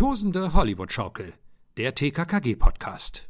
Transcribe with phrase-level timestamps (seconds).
[0.00, 1.34] Die tosende Hollywood-Schaukel,
[1.76, 3.28] der TKKG-Podcast.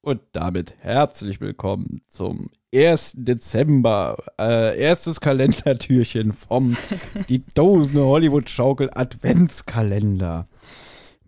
[0.00, 3.12] Und damit herzlich willkommen zum 1.
[3.18, 6.76] Dezember, äh, erstes Kalendertürchen vom
[7.28, 10.48] Die Dosene Hollywood-Schaukel Adventskalender.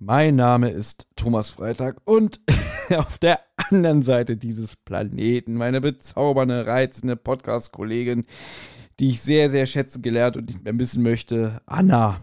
[0.01, 2.41] Mein Name ist Thomas Freitag und
[2.97, 3.39] auf der
[3.71, 8.25] anderen Seite dieses Planeten meine bezaubernde, reizende Podcast-Kollegin,
[8.99, 12.21] die ich sehr, sehr schätzen gelernt und nicht mehr missen möchte, Anna.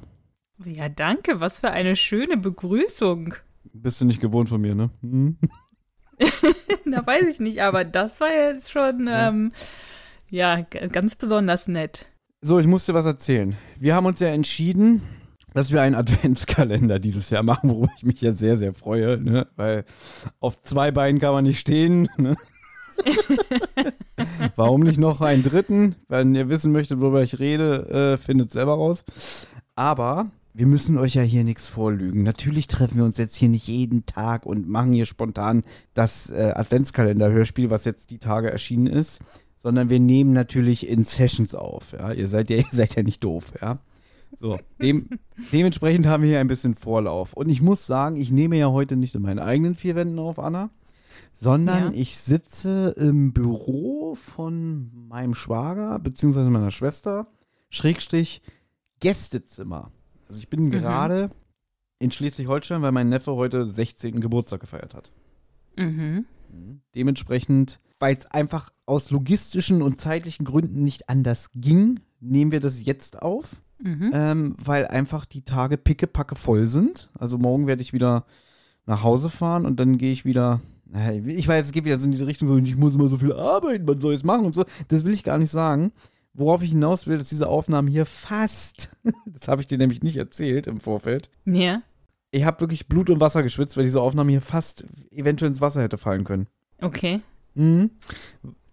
[0.66, 1.40] Ja, danke.
[1.40, 3.36] Was für eine schöne Begrüßung.
[3.74, 4.90] Bist du nicht gewohnt von mir, ne?
[5.02, 5.38] Hm?
[6.86, 9.30] Na, weiß ich nicht, aber das war jetzt schon, ja.
[9.30, 9.54] Ähm,
[10.30, 12.08] ja, ganz besonders nett.
[12.42, 13.56] So, ich muss dir was erzählen.
[13.80, 15.02] Wir haben uns ja entschieden,
[15.54, 19.48] dass wir einen Adventskalender dieses Jahr machen, worüber ich mich ja sehr, sehr freue, ne?
[19.56, 19.86] weil
[20.40, 22.10] auf zwei Beinen kann man nicht stehen.
[22.18, 22.36] Ne?
[24.56, 25.96] Warum nicht noch einen dritten?
[26.08, 29.06] Wenn ihr wissen möchtet, worüber ich rede, äh, findet selber raus.
[29.76, 30.30] Aber
[30.60, 32.24] wir müssen euch ja hier nichts vorlügen.
[32.24, 35.62] Natürlich treffen wir uns jetzt hier nicht jeden Tag und machen hier spontan
[35.94, 39.22] das äh, Adventskalender-Hörspiel, was jetzt die Tage erschienen ist,
[39.56, 41.94] sondern wir nehmen natürlich in Sessions auf.
[41.94, 42.12] Ja?
[42.12, 43.54] Ihr, seid ja, ihr seid ja nicht doof.
[43.62, 43.80] Ja?
[44.38, 45.08] So, dem,
[45.54, 47.32] dementsprechend haben wir hier ein bisschen Vorlauf.
[47.32, 50.40] Und ich muss sagen, ich nehme ja heute nicht in meinen eigenen vier Wänden auf,
[50.40, 50.72] Anna,
[51.32, 52.02] sondern ja.
[52.02, 56.50] ich sitze im Büro von meinem Schwager bzw.
[56.50, 57.28] meiner Schwester,
[57.70, 58.42] Schrägstrich
[59.00, 59.94] Gästezimmer.
[60.30, 60.72] Also ich bin mhm.
[60.72, 61.30] gerade
[61.98, 64.22] in Schleswig-Holstein, weil mein Neffe heute 16.
[64.22, 65.12] Geburtstag gefeiert hat.
[65.76, 66.26] Mhm.
[66.52, 66.82] mhm.
[66.96, 72.86] Dementsprechend, weil es einfach aus logistischen und zeitlichen Gründen nicht anders ging, nehmen wir das
[72.86, 73.62] jetzt auf.
[73.82, 74.12] Mhm.
[74.14, 77.10] Ähm, weil einfach die Tage pickepacke voll sind.
[77.18, 78.26] Also morgen werde ich wieder
[78.86, 80.62] nach Hause fahren und dann gehe ich wieder.
[81.26, 83.32] Ich weiß, es geht wieder so in diese Richtung, so, ich muss immer so viel
[83.32, 84.66] arbeiten, man soll es machen und so.
[84.88, 85.92] Das will ich gar nicht sagen.
[86.34, 88.96] Worauf ich hinaus will, dass diese Aufnahmen hier fast,
[89.26, 91.30] das habe ich dir nämlich nicht erzählt im Vorfeld.
[91.46, 91.82] Ja.
[92.32, 95.82] Ich habe wirklich Blut und Wasser geschwitzt, weil diese Aufnahme hier fast eventuell ins Wasser
[95.82, 96.48] hätte fallen können.
[96.82, 97.22] Okay.
[97.56, 97.92] Mhm.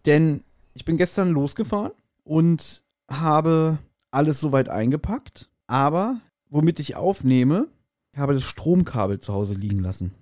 [0.04, 0.42] Denn
[0.74, 3.78] ich bin gestern losgefahren und habe
[4.10, 7.68] alles soweit eingepackt, aber womit ich aufnehme,
[8.16, 10.12] habe das Stromkabel zu Hause liegen lassen.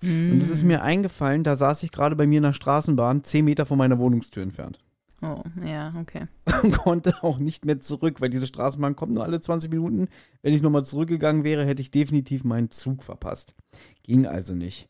[0.00, 0.32] Mm.
[0.32, 3.44] Und es ist mir eingefallen, da saß ich gerade bei mir in der Straßenbahn, zehn
[3.44, 4.78] Meter von meiner Wohnungstür entfernt.
[5.22, 6.26] Oh, ja, okay.
[6.62, 10.08] Und konnte auch nicht mehr zurück, weil diese Straßenbahn kommt nur alle 20 Minuten.
[10.42, 13.54] Wenn ich nochmal zurückgegangen wäre, hätte ich definitiv meinen Zug verpasst.
[14.02, 14.88] Ging also nicht.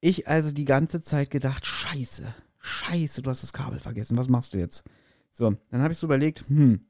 [0.00, 4.52] Ich also die ganze Zeit gedacht, scheiße, scheiße, du hast das Kabel vergessen, was machst
[4.52, 4.84] du jetzt?
[5.30, 6.84] So, dann habe ich so überlegt, hm,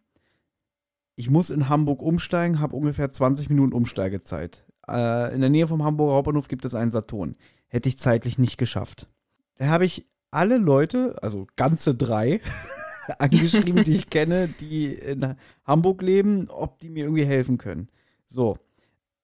[1.14, 4.64] ich muss in Hamburg umsteigen, habe ungefähr 20 Minuten Umsteigezeit.
[4.88, 7.36] Äh, in der Nähe vom Hamburger Hauptbahnhof gibt es einen Saturn.
[7.68, 9.08] Hätte ich zeitlich nicht geschafft.
[9.56, 12.40] Da habe ich alle Leute, also ganze drei,
[13.18, 17.88] angeschrieben, die ich kenne, die in Hamburg leben, ob die mir irgendwie helfen können.
[18.26, 18.58] So.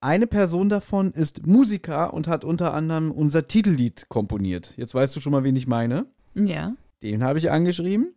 [0.00, 4.74] Eine Person davon ist Musiker und hat unter anderem unser Titellied komponiert.
[4.76, 6.06] Jetzt weißt du schon mal, wen ich meine.
[6.34, 6.74] Ja.
[7.02, 8.14] Den habe ich angeschrieben,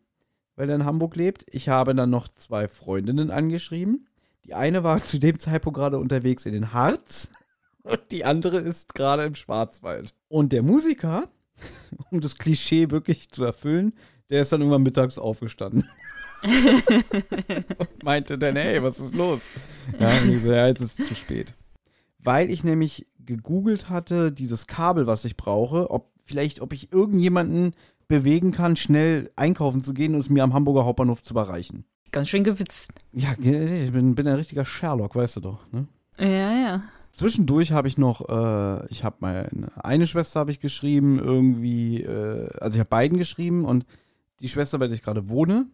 [0.56, 1.46] weil er in Hamburg lebt.
[1.50, 4.08] Ich habe dann noch zwei Freundinnen angeschrieben.
[4.46, 7.32] Die eine war zu dem Zeitpunkt gerade unterwegs in den Harz
[7.84, 10.16] und die andere ist gerade im Schwarzwald.
[10.28, 11.30] Und der Musiker,
[12.12, 13.94] um das Klischee wirklich zu erfüllen,
[14.30, 15.88] der ist dann irgendwann mittags aufgestanden.
[16.44, 19.50] und meinte dann, hey, was ist los?
[20.00, 21.54] Ja, und ich so, ja, jetzt ist es zu spät.
[22.20, 27.74] Weil ich nämlich gegoogelt hatte, dieses Kabel, was ich brauche, ob vielleicht, ob ich irgendjemanden
[28.08, 31.86] bewegen kann, schnell einkaufen zu gehen und es mir am Hamburger Hauptbahnhof zu erreichen.
[32.12, 32.94] Ganz schön gewitzt.
[33.14, 35.88] Ja, ich bin, bin ein richtiger Sherlock, weißt du doch, ne?
[36.18, 36.84] Ja, ja.
[37.12, 42.50] Zwischendurch habe ich noch, äh, ich habe meine eine Schwester habe ich geschrieben, irgendwie, äh,
[42.60, 43.86] also ich habe beiden geschrieben und
[44.40, 45.68] die Schwester, bei der ich gerade wohne,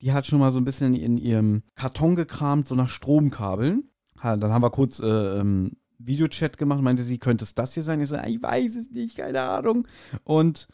[0.00, 3.90] die hat schon mal so ein bisschen in ihrem Karton gekramt, so nach Stromkabeln.
[4.22, 8.00] Dann haben wir kurz äh, ähm, Videochat gemacht, meinte sie, könnte es das hier sein?
[8.00, 9.86] Ich so, ich weiß es nicht, keine Ahnung.
[10.24, 10.68] Und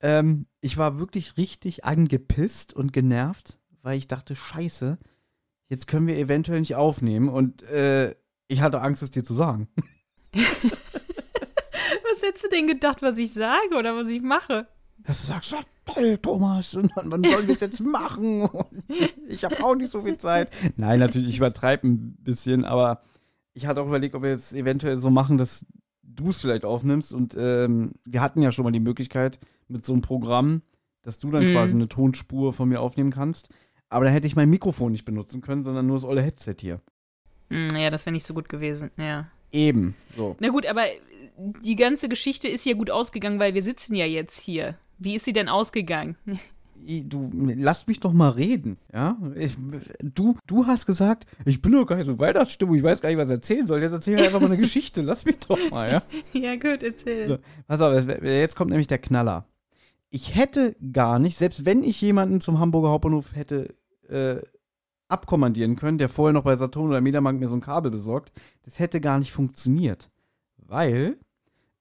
[0.00, 4.98] ähm, ich war wirklich richtig angepisst und genervt, weil ich dachte, scheiße,
[5.68, 7.28] jetzt können wir eventuell nicht aufnehmen.
[7.28, 8.14] Und äh,
[8.52, 9.68] ich hatte Angst, es dir zu sagen.
[10.34, 14.68] was hättest du denn gedacht, was ich sage oder was ich mache?
[14.98, 15.56] Dass du sagst,
[15.86, 18.42] toll, Thomas, und wann sollen wir es jetzt machen?
[18.42, 18.84] Und
[19.26, 20.50] ich habe auch nicht so viel Zeit.
[20.76, 23.02] Nein, natürlich, ich übertreibe ein bisschen, aber
[23.54, 25.66] ich hatte auch überlegt, ob wir jetzt eventuell so machen, dass
[26.02, 27.12] du es vielleicht aufnimmst.
[27.12, 30.62] Und ähm, wir hatten ja schon mal die Möglichkeit mit so einem Programm,
[31.02, 31.52] dass du dann mm.
[31.52, 33.48] quasi eine Tonspur von mir aufnehmen kannst.
[33.88, 36.80] Aber dann hätte ich mein Mikrofon nicht benutzen können, sondern nur das olle Headset hier.
[37.52, 39.28] Hm, ja, das wäre nicht so gut gewesen, ja.
[39.52, 40.36] Eben, so.
[40.40, 40.84] Na gut, aber
[41.62, 44.78] die ganze Geschichte ist ja gut ausgegangen, weil wir sitzen ja jetzt hier.
[44.98, 46.16] Wie ist sie denn ausgegangen?
[46.74, 49.18] du, lass mich doch mal reden, ja?
[49.36, 49.56] Ich,
[50.00, 53.18] du, du hast gesagt, ich bin doch gar nicht so Weihnachtsstimmung, ich weiß gar nicht,
[53.18, 53.82] was ich erzählen soll.
[53.82, 56.02] Jetzt erzähl mir einfach mal eine Geschichte, lass mich doch mal, ja?
[56.32, 57.28] Ja, gut, erzähl.
[57.28, 59.46] So, pass auf, jetzt kommt nämlich der Knaller.
[60.08, 63.74] Ich hätte gar nicht, selbst wenn ich jemanden zum Hamburger Hauptbahnhof hätte
[64.08, 64.40] äh,
[65.12, 68.32] abkommandieren können, der vorher noch bei Saturn oder Mediamarkt mir so ein Kabel besorgt,
[68.64, 70.10] das hätte gar nicht funktioniert.
[70.56, 71.18] Weil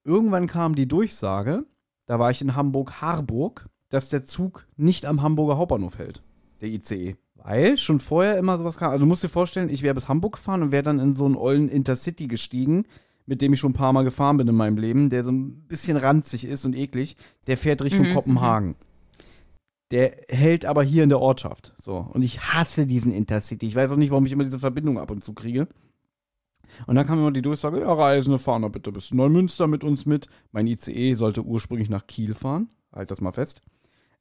[0.04, 1.66] irgendwann kam die Durchsage,
[2.06, 6.24] da war ich in Hamburg-Harburg, dass der Zug nicht am Hamburger Hauptbahnhof hält,
[6.62, 7.16] der ICE.
[7.36, 8.92] Weil schon vorher immer sowas kam.
[8.92, 11.26] Also du musst dir vorstellen, ich wäre bis Hamburg gefahren und wäre dann in so
[11.26, 12.86] einen ollen Intercity gestiegen,
[13.26, 15.64] mit dem ich schon ein paar Mal gefahren bin in meinem Leben, der so ein
[15.68, 17.18] bisschen ranzig ist und eklig.
[17.48, 18.76] Der fährt Richtung Mhm, Kopenhagen.
[19.92, 21.76] Der hält aber hier in der Ortschaft.
[21.78, 21.98] So.
[21.98, 23.68] Und ich hasse diesen Intercity.
[23.68, 25.68] Ich weiß auch nicht, warum ich immer diese Verbindung ab und zu kriege.
[26.88, 30.06] Und dann kam immer die Durchsage, ja, Reisende, fahren doch bitte bis Neumünster mit uns
[30.06, 30.28] mit.
[30.52, 32.70] Mein ICE sollte ursprünglich nach Kiel fahren.
[32.94, 33.62] Halt das mal fest.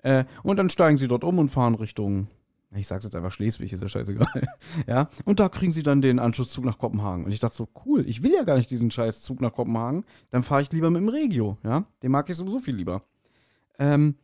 [0.02, 2.28] Äh, und dann steigen sie dort um und fahren Richtung,
[2.74, 4.48] ich sag's jetzt einfach Schleswig, ist ja scheißegal.
[4.86, 5.08] ja.
[5.24, 7.24] Und da kriegen sie dann den Anschlusszug nach Kopenhagen.
[7.24, 10.04] Und ich dachte so, cool, ich will ja gar nicht diesen scheiß Zug nach Kopenhagen.
[10.30, 11.84] Dann fahre ich lieber mit dem Regio, ja.
[12.02, 13.02] Den mag ich sowieso viel lieber.
[13.78, 14.16] Ähm,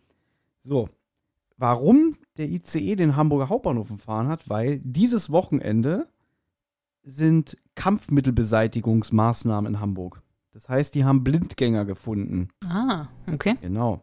[0.62, 0.88] so.
[1.58, 6.08] Warum der ICE den Hamburger Hauptbahnhof gefahren hat, weil dieses Wochenende
[7.02, 10.22] sind Kampfmittelbeseitigungsmaßnahmen in Hamburg.
[10.52, 12.48] Das heißt, die haben Blindgänger gefunden.
[12.64, 13.56] Ah, okay.
[13.60, 14.02] Genau.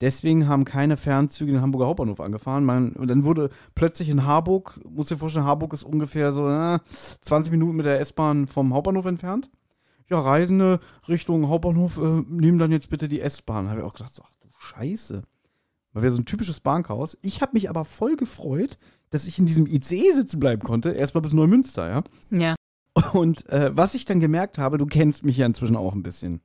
[0.00, 2.64] Deswegen haben keine Fernzüge den Hamburger Hauptbahnhof angefahren.
[2.64, 6.78] Man, und dann wurde plötzlich in Harburg, muss dir vorstellen, Harburg ist ungefähr so äh,
[6.84, 9.50] 20 Minuten mit der S-Bahn vom Hauptbahnhof entfernt.
[10.08, 13.70] Ja, Reisende Richtung Hauptbahnhof äh, nehmen dann jetzt bitte die S-Bahn.
[13.70, 15.22] Habe ich auch so, ach du Scheiße.
[15.96, 17.16] Weil wäre so ein typisches Bahnchaos.
[17.22, 18.76] Ich habe mich aber voll gefreut,
[19.08, 20.90] dass ich in diesem ICE sitzen bleiben konnte.
[20.90, 22.04] Erstmal bis Neumünster, ja.
[22.30, 22.54] Ja.
[23.14, 26.42] Und äh, was ich dann gemerkt habe, du kennst mich ja inzwischen auch ein bisschen.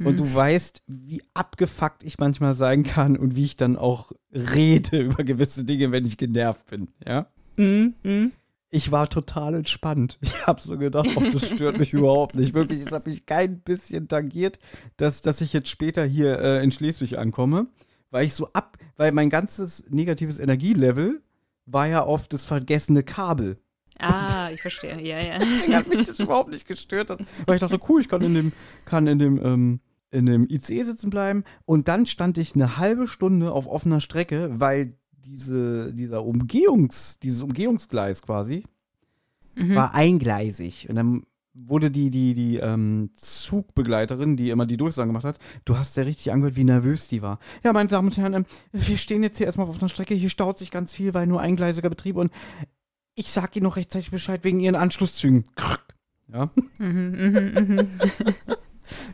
[0.00, 4.98] Und du weißt, wie abgefuckt ich manchmal sein kann und wie ich dann auch rede
[5.02, 7.28] über gewisse Dinge, wenn ich genervt bin, ja?
[7.56, 8.32] Mhm, mhm.
[8.70, 10.18] Ich war total entspannt.
[10.22, 12.54] Ich habe so gedacht, oh, das stört mich überhaupt nicht.
[12.54, 14.58] Wirklich, es hat mich kein bisschen tangiert,
[14.96, 17.68] dass, dass ich jetzt später hier äh, in Schleswig ankomme,
[18.14, 21.20] weil ich so ab, weil mein ganzes negatives Energielevel
[21.66, 23.58] war ja auf das vergessene Kabel.
[23.98, 25.00] Ah, ich verstehe.
[25.00, 25.38] Ja, ja.
[25.40, 27.10] Deswegen hat mich das überhaupt nicht gestört.
[27.10, 28.52] Dass, weil ich dachte, cool, ich kann in dem,
[28.84, 29.78] kann in dem, ähm,
[30.12, 31.42] in dem ICE sitzen bleiben.
[31.64, 37.42] Und dann stand ich eine halbe Stunde auf offener Strecke, weil diese, dieser Umgehungs, dieses
[37.42, 38.64] Umgehungsgleis quasi
[39.56, 39.74] Mhm.
[39.74, 40.88] war eingleisig.
[40.88, 45.78] Und dann wurde die, die, die ähm, Zugbegleiterin, die immer die Durchsagen gemacht hat, du
[45.78, 47.38] hast ja richtig angehört, wie nervös die war.
[47.62, 50.30] Ja, meine Damen und Herren, ähm, wir stehen jetzt hier erstmal auf einer Strecke, hier
[50.30, 52.32] staut sich ganz viel, weil nur eingleisiger Betrieb und
[53.14, 55.44] ich sag Ihnen noch rechtzeitig Bescheid wegen Ihren Anschlusszügen.
[56.32, 57.88] Ja, Mhm, mhm, mhm.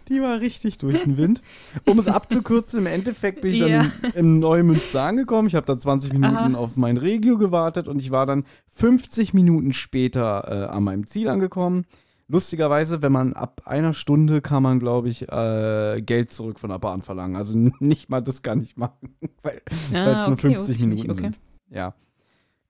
[0.08, 1.42] die war richtig durch den Wind.
[1.84, 3.92] Um es abzukürzen, im Endeffekt bin ich dann Ja.
[4.02, 5.46] im, im Neumünster angekommen.
[5.48, 6.54] Ich habe da 20 Minuten Aha.
[6.54, 11.28] auf mein Regio gewartet und ich war dann 50 Minuten später äh, an meinem Ziel
[11.28, 11.84] angekommen.
[12.30, 16.78] Lustigerweise, wenn man ab einer Stunde kann man, glaube ich, äh, Geld zurück von der
[16.78, 17.34] Bahn verlangen.
[17.34, 19.60] Also nicht mal das kann ich machen, weil
[19.90, 21.22] weil es Ah, nur okay, 50 wusste ich Minuten okay.
[21.22, 21.40] sind.
[21.70, 21.94] Ja.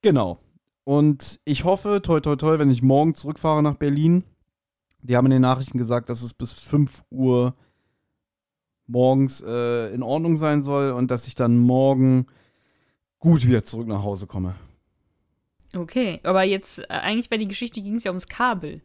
[0.01, 0.39] Genau.
[0.85, 4.25] Und ich hoffe, toi toi toi, wenn ich morgen zurückfahre nach Berlin,
[5.03, 7.55] die haben in den Nachrichten gesagt, dass es bis 5 Uhr
[8.87, 12.27] morgens äh, in Ordnung sein soll und dass ich dann morgen
[13.19, 14.55] gut wieder zurück nach Hause komme.
[15.77, 18.81] Okay, aber jetzt, äh, eigentlich bei die Geschichte ging es ja ums Kabel.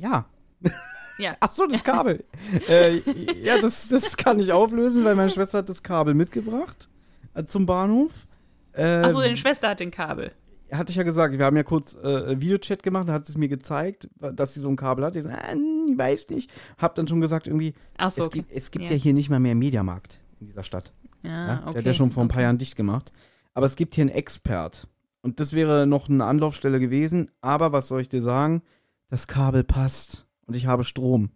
[0.00, 0.26] Ja.
[1.18, 1.32] Ja.
[1.40, 2.22] Ach so, das Kabel.
[2.68, 2.98] äh,
[3.42, 6.88] ja, das, das kann ich auflösen, weil meine Schwester hat das Kabel mitgebracht
[7.34, 8.28] äh, zum Bahnhof.
[8.72, 10.30] Äh, Achso, deine Schwester hat den Kabel.
[10.70, 13.36] hatte ich ja gesagt, wir haben ja kurz äh, Videochat gemacht, da hat sie es
[13.36, 15.16] mir gezeigt, dass sie so ein Kabel hat.
[15.16, 16.52] Ich so, ah, ich weiß nicht.
[16.78, 18.38] Hab dann schon gesagt, irgendwie, Achso, es okay.
[18.38, 18.92] gibt, es gibt ja.
[18.92, 18.96] Ja.
[18.96, 20.92] hier nicht mal mehr Mediamarkt in dieser Stadt.
[21.24, 21.54] Ja, Ja?
[21.62, 21.72] okay.
[21.72, 22.44] Der hat ja schon vor ein paar okay.
[22.44, 23.12] Jahren dicht gemacht.
[23.54, 24.86] Aber es gibt hier einen Expert.
[25.22, 27.28] Und das wäre noch eine Anlaufstelle gewesen.
[27.40, 28.62] Aber was soll ich dir sagen?
[29.08, 30.26] Das Kabel passt.
[30.46, 31.30] Und ich habe Strom.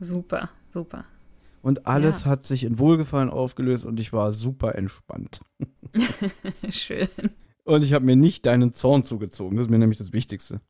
[0.00, 1.04] Super, super.
[1.62, 2.30] Und alles Ja.
[2.30, 5.40] hat sich in Wohlgefallen aufgelöst und ich war super entspannt.
[6.70, 7.08] Schön.
[7.64, 9.56] Und ich habe mir nicht deinen Zorn zugezogen.
[9.56, 10.60] Das ist mir nämlich das Wichtigste.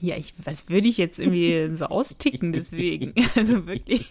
[0.00, 3.14] Ja, ich, was würde ich jetzt irgendwie so austicken deswegen?
[3.36, 4.10] Also wirklich.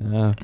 [0.00, 0.36] Ja.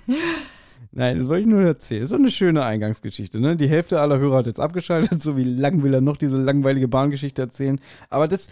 [0.91, 2.07] Nein, das wollte ich nur erzählen.
[2.07, 3.39] So eine schöne Eingangsgeschichte.
[3.39, 3.57] Ne?
[3.57, 5.23] Die Hälfte aller Hörer hat jetzt abgeschaltet.
[5.23, 7.81] So wie lang will er noch diese langweilige Bahngeschichte erzählen.
[8.09, 8.49] Aber das,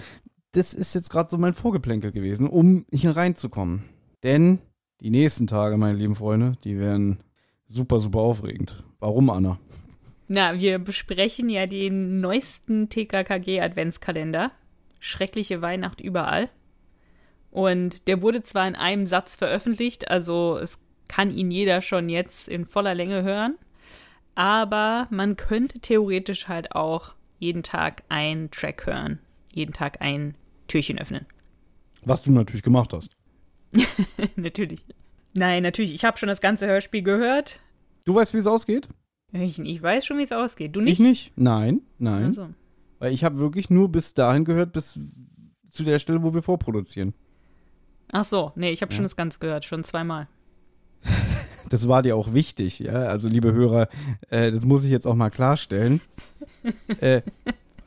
[0.52, 3.85] das ist jetzt gerade so mein Vorgeplänkel gewesen, um hier reinzukommen.
[4.23, 4.59] Denn
[5.00, 7.21] die nächsten Tage, meine lieben Freunde, die werden
[7.67, 8.83] super, super aufregend.
[8.99, 9.59] Warum, Anna?
[10.26, 14.50] Na, wir besprechen ja den neuesten TKKG-Adventskalender.
[15.00, 16.49] Schreckliche Weihnacht überall.
[17.50, 22.49] Und der wurde zwar in einem Satz veröffentlicht, also es kann ihn jeder schon jetzt
[22.49, 23.57] in voller Länge hören.
[24.35, 29.19] aber man könnte theoretisch halt auch jeden Tag einen Track hören,
[29.59, 30.35] jeden Tag ein
[30.69, 31.27] Türchen öffnen.
[32.05, 33.17] Was du natürlich gemacht hast.
[34.37, 34.85] natürlich.
[35.35, 35.95] Nein, natürlich.
[35.95, 37.61] Ich habe schon das ganze Hörspiel gehört.
[38.05, 38.88] Du weißt, wie es ausgeht?
[39.33, 40.75] Ich, ich weiß schon, wie es ausgeht.
[40.75, 40.95] Du nicht?
[40.95, 41.33] Ich nicht.
[41.37, 42.27] Nein, nein.
[42.27, 42.49] Also.
[42.99, 44.99] Weil ich habe wirklich nur bis dahin gehört, bis
[45.69, 47.15] zu der Stelle, wo wir vorproduzieren.
[48.11, 48.97] Ach so, nee, ich habe ja.
[48.97, 50.29] schon das Ganze gehört, schon zweimal.
[51.71, 52.95] Das war dir auch wichtig, ja.
[52.95, 53.91] Also, liebe Hörer,
[54.31, 56.00] äh, das muss ich jetzt auch mal klarstellen.
[57.00, 57.21] äh,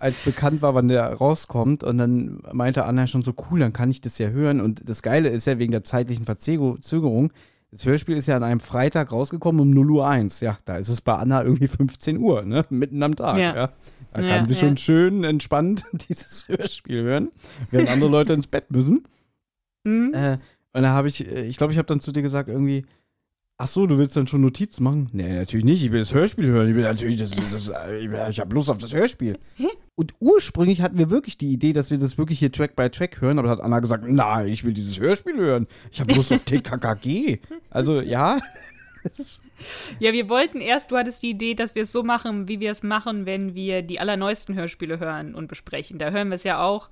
[0.02, 3.92] als bekannt war, wann der rauskommt, und dann meinte Anna schon so, cool, dann kann
[3.92, 4.60] ich das ja hören.
[4.60, 7.32] Und das Geile ist ja wegen der zeitlichen Verzögerung,
[7.72, 10.42] das Hörspiel ist ja an einem Freitag rausgekommen um 0 Uhr 1.
[10.42, 12.66] Ja, da ist es bei Anna irgendwie 15 Uhr, ne?
[12.70, 13.56] Mitten am Tag, ja.
[13.56, 13.70] ja.
[14.14, 14.60] Da ja, kann sie ja.
[14.60, 17.32] schon schön entspannt dieses Hörspiel hören,
[17.70, 19.08] während andere Leute ins Bett müssen.
[19.86, 20.14] Mhm.
[20.14, 20.38] Äh,
[20.74, 22.86] und da habe ich, äh, ich glaube, ich habe dann zu dir gesagt, irgendwie,
[23.62, 25.10] ach so, du willst dann schon Notizen machen?
[25.14, 25.84] Nee, natürlich nicht.
[25.84, 26.68] Ich will das Hörspiel hören.
[26.70, 27.72] Ich will natürlich, das, das,
[28.30, 29.38] ich habe Lust auf das Hörspiel.
[29.94, 33.22] Und ursprünglich hatten wir wirklich die Idee, dass wir das wirklich hier Track by Track
[33.22, 35.68] hören, aber da hat Anna gesagt, nein, ich will dieses Hörspiel hören.
[35.92, 37.40] Ich habe Lust auf TKKG.
[37.70, 38.38] Also, ja.
[40.00, 42.72] Ja, wir wollten erst, du hattest die Idee, dass wir es so machen, wie wir
[42.72, 46.00] es machen, wenn wir die allerneuesten Hörspiele hören und besprechen.
[46.00, 46.90] Da hören wir es ja auch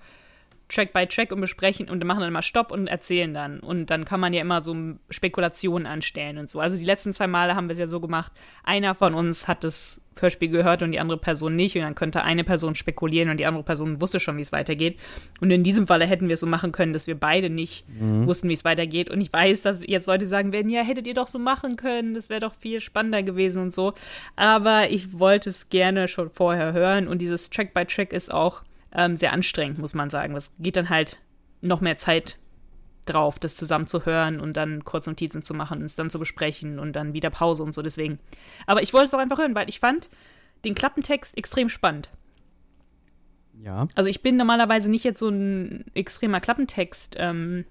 [0.69, 3.59] Track by Track und besprechen und machen dann mal Stopp und erzählen dann.
[3.59, 4.75] Und dann kann man ja immer so
[5.09, 6.59] Spekulationen anstellen und so.
[6.59, 8.31] Also die letzten zwei Male haben wir es ja so gemacht,
[8.63, 11.75] einer von uns hat das Hörspiel gehört und die andere Person nicht.
[11.75, 14.99] Und dann könnte eine Person spekulieren und die andere Person wusste schon, wie es weitergeht.
[15.39, 18.27] Und in diesem Falle hätten wir es so machen können, dass wir beide nicht mhm.
[18.27, 19.09] wussten, wie es weitergeht.
[19.09, 22.13] Und ich weiß, dass jetzt Leute sagen werden, ja, hättet ihr doch so machen können,
[22.13, 23.93] das wäre doch viel spannender gewesen und so.
[24.35, 28.61] Aber ich wollte es gerne schon vorher hören und dieses Track by Track ist auch
[28.91, 30.35] ähm, sehr anstrengend, muss man sagen.
[30.35, 31.17] Es geht dann halt
[31.61, 32.37] noch mehr Zeit
[33.05, 36.19] drauf, das zusammen zu hören und dann kurz Notizen zu machen und es dann zu
[36.19, 37.81] besprechen und dann wieder Pause und so.
[37.81, 38.19] Deswegen.
[38.67, 40.09] Aber ich wollte es auch einfach hören, weil ich fand
[40.63, 42.09] den Klappentext extrem spannend.
[43.63, 43.87] Ja.
[43.95, 47.15] Also ich bin normalerweise nicht jetzt so ein extremer Klappentext.
[47.19, 47.65] Ähm,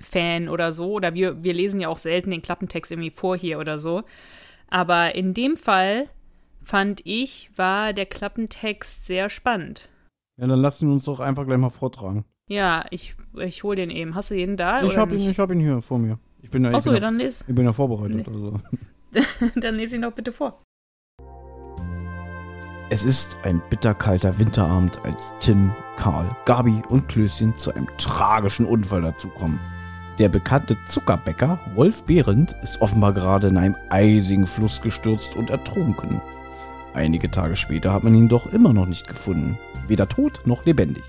[0.00, 3.58] Fan oder so, oder wir, wir lesen ja auch selten den Klappentext irgendwie vor hier
[3.58, 4.02] oder so.
[4.68, 6.08] Aber in dem Fall
[6.62, 9.88] fand ich, war der Klappentext sehr spannend.
[10.40, 12.24] Ja, dann lass ihn uns doch einfach gleich mal vortragen.
[12.48, 14.14] Ja, ich, ich hol den eben.
[14.14, 14.82] Hast du jeden da?
[14.82, 16.18] Ich habe ihn, hab ihn hier vor mir.
[16.40, 17.44] Ich bin ja, Achso, ja, dann les.
[17.46, 18.26] Ich bin ja vorbereitet.
[18.26, 18.34] Nee.
[18.34, 18.56] Also.
[19.60, 20.62] dann lese ihn doch bitte vor.
[22.88, 29.02] Es ist ein bitterkalter Winterabend, als Tim, Karl, Gabi und Klößchen zu einem tragischen Unfall
[29.02, 29.60] dazukommen.
[30.18, 36.22] Der bekannte Zuckerbäcker Wolf Behrendt ist offenbar gerade in einem eisigen Fluss gestürzt und ertrunken.
[36.94, 39.58] Einige Tage später hat man ihn doch immer noch nicht gefunden
[39.90, 41.04] weder tot noch lebendig.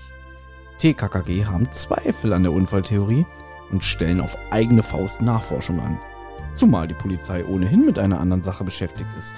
[0.78, 3.24] TKKG haben Zweifel an der Unfalltheorie
[3.70, 5.98] und stellen auf eigene Faust Nachforschung an.
[6.54, 9.36] Zumal die Polizei ohnehin mit einer anderen Sache beschäftigt ist.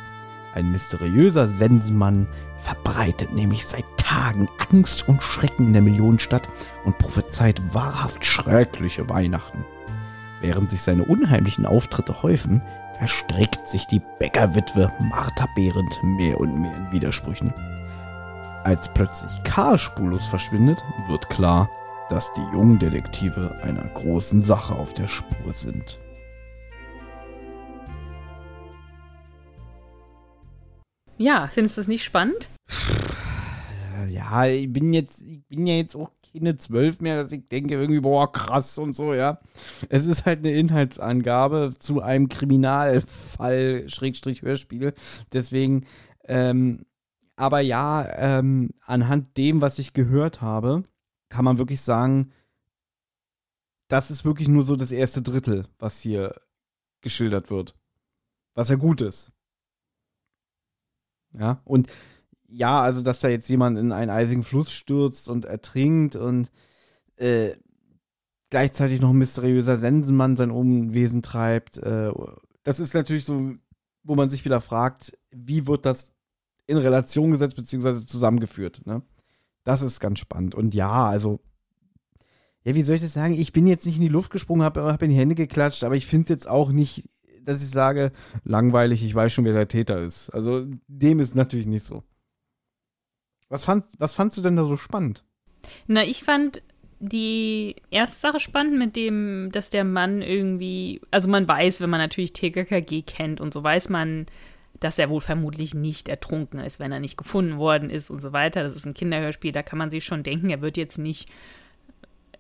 [0.55, 6.49] Ein mysteriöser Sensenmann verbreitet nämlich seit Tagen Angst und Schrecken in der Millionenstadt
[6.85, 9.65] und prophezeit wahrhaft schreckliche Weihnachten.
[10.41, 12.63] Während sich seine unheimlichen Auftritte häufen,
[12.99, 17.53] verstrickt sich die Bäckerwitwe Martha Behrendt mehr und mehr in Widersprüchen.
[18.65, 21.69] Als plötzlich Karl spurlos verschwindet, wird klar,
[22.09, 25.99] dass die jungen Detektive einer großen Sache auf der Spur sind.
[31.17, 32.49] Ja, findest du es nicht spannend?
[34.09, 37.75] Ja, ich bin jetzt, ich bin ja jetzt auch keine zwölf mehr, dass ich denke
[37.75, 39.41] irgendwie, boah, krass und so, ja.
[39.89, 44.95] Es ist halt eine Inhaltsangabe zu einem Kriminalfall, Schrägstrich Hörspiel.
[45.33, 45.87] Deswegen,
[46.25, 46.87] ähm,
[47.37, 50.85] aber ja, ähm, anhand dem, was ich gehört habe,
[51.29, 52.33] kann man wirklich sagen,
[53.89, 56.35] das ist wirklich nur so das erste Drittel, was hier
[57.01, 57.77] geschildert wird.
[58.55, 59.31] Was ja gut ist.
[61.33, 61.89] Ja, und
[62.55, 66.51] ja, also, dass da jetzt jemand in einen eisigen Fluss stürzt und ertrinkt und
[67.17, 67.51] äh,
[68.49, 72.13] gleichzeitig noch ein mysteriöser Sensenmann sein Unwesen treibt, äh,
[72.63, 73.53] das ist natürlich so,
[74.05, 76.13] wo man sich wieder fragt, wie wird das
[76.67, 78.87] in Relation gesetzt beziehungsweise zusammengeführt.
[78.87, 79.03] Ne?
[79.65, 80.55] Das ist ganz spannend.
[80.55, 81.41] Und ja, also,
[82.63, 83.35] ja, wie soll ich das sagen?
[83.35, 85.97] Ich bin jetzt nicht in die Luft gesprungen, habe hab in die Hände geklatscht, aber
[85.97, 87.11] ich finde es jetzt auch nicht,
[87.43, 88.13] dass ich sage,
[88.45, 90.31] langweilig, ich weiß schon, wer der Täter ist.
[90.31, 92.05] Also, dem ist natürlich nicht so.
[93.49, 95.25] Was, fand, was fandst du denn da so spannend?
[95.87, 96.63] Na, ich fand
[97.01, 102.01] die erste Sache spannend mit dem, dass der Mann irgendwie, also man weiß, wenn man
[102.01, 104.27] natürlich TKKG kennt und so weiß man,
[104.81, 108.33] dass er wohl vermutlich nicht ertrunken ist, wenn er nicht gefunden worden ist und so
[108.33, 108.63] weiter.
[108.63, 111.29] Das ist ein Kinderhörspiel, da kann man sich schon denken, er wird jetzt nicht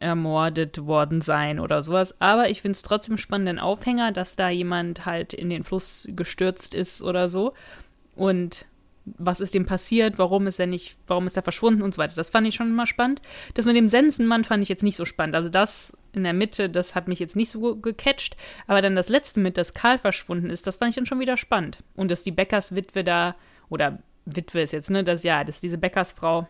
[0.00, 2.20] ermordet worden sein oder sowas.
[2.20, 6.74] Aber ich finde es trotzdem spannenden Aufhänger, dass da jemand halt in den Fluss gestürzt
[6.74, 7.54] ist oder so.
[8.16, 8.66] und
[9.04, 12.14] was ist dem passiert, warum ist er nicht, warum ist er verschwunden und so weiter.
[12.14, 13.20] Das fand ich schon mal spannend.
[13.52, 15.36] Das mit dem Sensenmann fand ich jetzt nicht so spannend.
[15.36, 18.36] Also das in der Mitte, das hat mich jetzt nicht so gecatcht.
[18.66, 21.36] Aber dann das letzte mit, dass Karl verschwunden ist, das fand ich dann schon wieder
[21.36, 21.78] spannend.
[21.94, 23.36] Und dass die Bäckerswitwe da,
[23.68, 26.48] oder Witwe ist jetzt, ne, dass ja, dass diese Bäckersfrau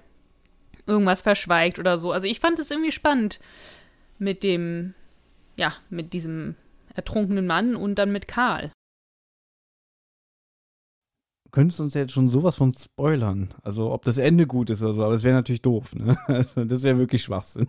[0.86, 2.12] irgendwas verschweigt oder so.
[2.12, 3.40] Also ich fand es irgendwie spannend
[4.18, 4.94] mit dem,
[5.56, 6.54] ja, mit diesem
[6.94, 8.70] ertrunkenen Mann und dann mit Karl
[11.54, 13.54] könntest uns jetzt schon sowas von spoilern.
[13.62, 15.94] Also ob das Ende gut ist oder so, aber das wäre natürlich doof.
[15.94, 16.18] Ne?
[16.26, 17.68] Also, das wäre wirklich Schwachsinn.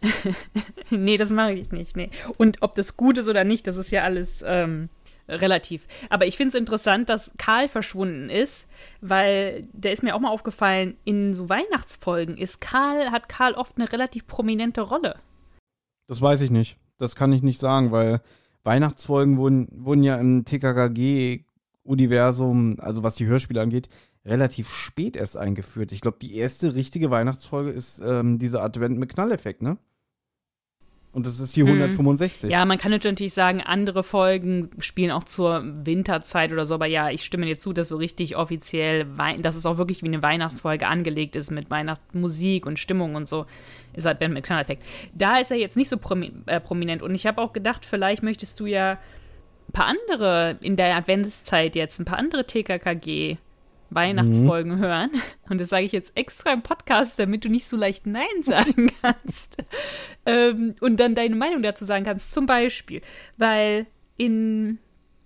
[0.90, 1.96] nee, das mache ich nicht.
[1.96, 2.10] Nee.
[2.36, 4.90] Und ob das gut ist oder nicht, das ist ja alles ähm,
[5.26, 5.86] relativ.
[6.10, 8.68] Aber ich finde es interessant, dass Karl verschwunden ist,
[9.00, 13.78] weil der ist mir auch mal aufgefallen, in so Weihnachtsfolgen ist Karl, hat Karl oft
[13.78, 15.16] eine relativ prominente Rolle.
[16.08, 16.76] Das weiß ich nicht.
[16.98, 18.20] Das kann ich nicht sagen, weil
[18.64, 21.44] Weihnachtsfolgen wurden, wurden ja im TKKG
[21.84, 23.88] Universum, also was die Hörspiele angeht,
[24.24, 25.92] relativ spät erst eingeführt.
[25.92, 29.78] Ich glaube, die erste richtige Weihnachtsfolge ist ähm, dieser Advent mit Knalleffekt, ne?
[31.14, 32.48] Und das ist 165.
[32.48, 32.50] Mhm.
[32.50, 37.08] Ja, man kann natürlich sagen, andere Folgen spielen auch zur Winterzeit oder so, aber ja,
[37.08, 39.06] ich stimme dir zu, dass so richtig offiziell,
[39.38, 43.46] dass es auch wirklich wie eine Weihnachtsfolge angelegt ist mit Weihnachtsmusik und Stimmung und so,
[43.92, 44.82] ist Advent mit Knalleffekt.
[45.14, 45.98] Da ist er jetzt nicht so
[46.46, 48.98] äh, prominent und ich habe auch gedacht, vielleicht möchtest du ja
[49.68, 53.38] ein paar andere in der Adventszeit jetzt, ein paar andere TKKG
[53.90, 54.78] Weihnachtsfolgen mhm.
[54.78, 55.10] hören.
[55.48, 58.90] Und das sage ich jetzt extra im Podcast, damit du nicht so leicht Nein sagen
[59.00, 59.58] kannst.
[60.26, 62.32] ähm, und dann deine Meinung dazu sagen kannst.
[62.32, 63.02] Zum Beispiel,
[63.36, 64.78] weil in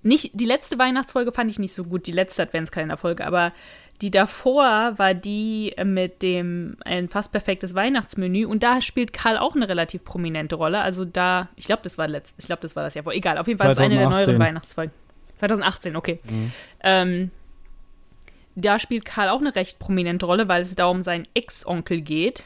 [0.03, 3.53] nicht die letzte Weihnachtsfolge fand ich nicht so gut, die letzte Adventskalenderfolge, aber
[4.01, 9.57] die davor war die mit dem ein fast perfektes Weihnachtsmenü und da spielt Karl auch
[9.57, 10.81] eine relativ prominente Rolle.
[10.81, 13.13] Also da, ich glaube, das war letzt, ich glaube, das war das Jahr vor.
[13.13, 13.99] Egal, auf jeden Fall 2018.
[13.99, 14.93] ist eine der neueren Weihnachtsfolgen.
[15.37, 16.21] 2018, okay.
[16.29, 16.53] Mhm.
[16.83, 17.31] Ähm,
[18.55, 22.45] da spielt Karl auch eine recht prominente Rolle, weil es da um seinen Ex-Onkel geht.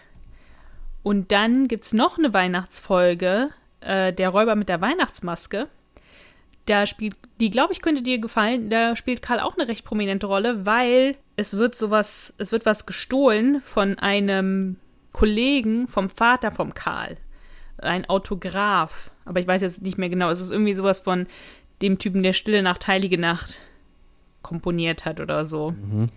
[1.03, 5.69] Und dann gibt es noch eine Weihnachtsfolge, äh, der Räuber mit der Weihnachtsmaske
[6.67, 10.27] da spielt, die glaube ich könnte dir gefallen, da spielt Karl auch eine recht prominente
[10.27, 14.77] Rolle, weil es wird sowas, es wird was gestohlen von einem
[15.13, 17.17] Kollegen vom Vater vom Karl.
[17.79, 19.11] Ein Autograph.
[19.25, 20.31] Aber ich weiß jetzt nicht mehr genau.
[20.31, 21.27] Es ist irgendwie sowas von
[21.81, 23.59] dem Typen, der Stille Nacht, Heilige Nacht
[24.43, 25.73] komponiert hat oder so.
[25.73, 26.11] Mhm.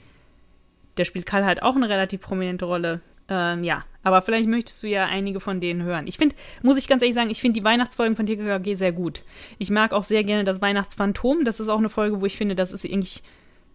[0.97, 3.01] Der spielt Karl halt auch eine relativ prominente Rolle.
[3.27, 6.05] Ähm, ja, aber vielleicht möchtest du ja einige von denen hören.
[6.05, 9.23] Ich finde, muss ich ganz ehrlich sagen, ich finde die Weihnachtsfolgen von TKKG sehr gut.
[9.57, 11.43] Ich mag auch sehr gerne das Weihnachtsphantom.
[11.43, 13.23] Das ist auch eine Folge, wo ich finde, das ist eigentlich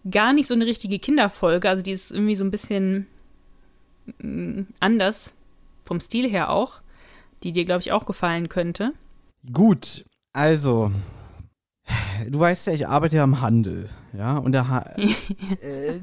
[0.09, 1.69] gar nicht so eine richtige Kinderfolge.
[1.69, 3.09] Also die ist irgendwie so ein bisschen
[4.23, 5.35] mm, anders,
[5.85, 6.81] vom Stil her auch,
[7.43, 8.93] die dir, glaube ich, auch gefallen könnte.
[9.53, 10.93] Gut, also
[12.29, 16.01] du weißt ja, ich arbeite ja im Handel, ja, und da äh,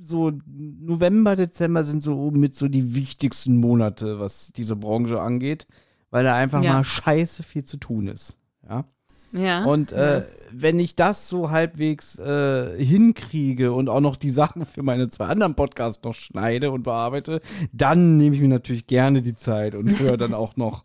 [0.00, 5.66] so November, Dezember sind so mit so die wichtigsten Monate, was diese Branche angeht,
[6.10, 6.74] weil da einfach ja.
[6.74, 8.84] mal scheiße viel zu tun ist, ja.
[9.32, 9.64] Ja.
[9.64, 10.24] Und äh, ja.
[10.52, 15.26] wenn ich das so halbwegs äh, hinkriege und auch noch die Sachen für meine zwei
[15.26, 19.98] anderen Podcasts noch schneide und bearbeite, dann nehme ich mir natürlich gerne die Zeit und
[20.00, 20.84] höre dann auch noch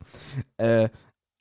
[0.57, 0.89] äh,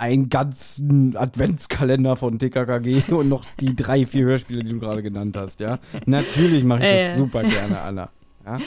[0.02, 5.36] einen ganzen Adventskalender von TKKG und noch die drei, vier Hörspiele, die du gerade genannt
[5.36, 5.78] hast, ja.
[6.06, 7.14] Natürlich mache ich das äh.
[7.14, 8.10] super gerne, Anna.
[8.44, 8.58] Ja?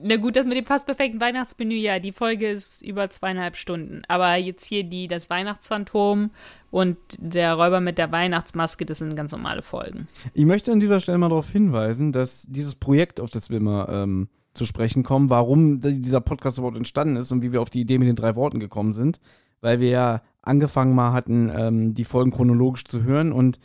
[0.00, 4.02] Na gut, das mit dem fast perfekten Weihnachtsmenü, ja, die Folge ist über zweieinhalb Stunden.
[4.08, 6.30] Aber jetzt hier die, das Weihnachtsphantom
[6.70, 10.06] und der Räuber mit der Weihnachtsmaske, das sind ganz normale Folgen.
[10.34, 13.88] Ich möchte an dieser Stelle mal darauf hinweisen, dass dieses Projekt, auf das wir immer
[13.88, 17.80] ähm, zu sprechen kommen, warum dieser Podcast überhaupt entstanden ist und wie wir auf die
[17.80, 19.18] Idee mit den drei Worten gekommen sind,
[19.60, 23.58] weil wir ja angefangen mal hatten, ähm, die Folgen chronologisch zu hören und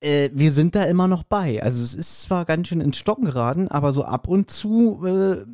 [0.00, 1.62] äh, wir sind da immer noch bei.
[1.62, 5.44] Also es ist zwar ganz schön ins Stocken geraten, aber so ab und zu äh,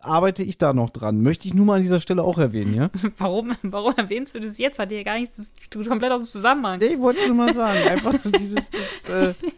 [0.00, 1.20] arbeite ich da noch dran.
[1.20, 2.90] Möchte ich nur mal an dieser Stelle auch erwähnen, ja?
[3.18, 4.78] Warum, warum erwähnst du das jetzt?
[4.78, 5.32] Hat dir ja gar nicht
[5.70, 6.78] du komplett aus dem Zusammenhang.
[6.78, 7.78] Nee, ich wollte es nur mal sagen.
[7.88, 9.34] Einfach so dieses, das, äh,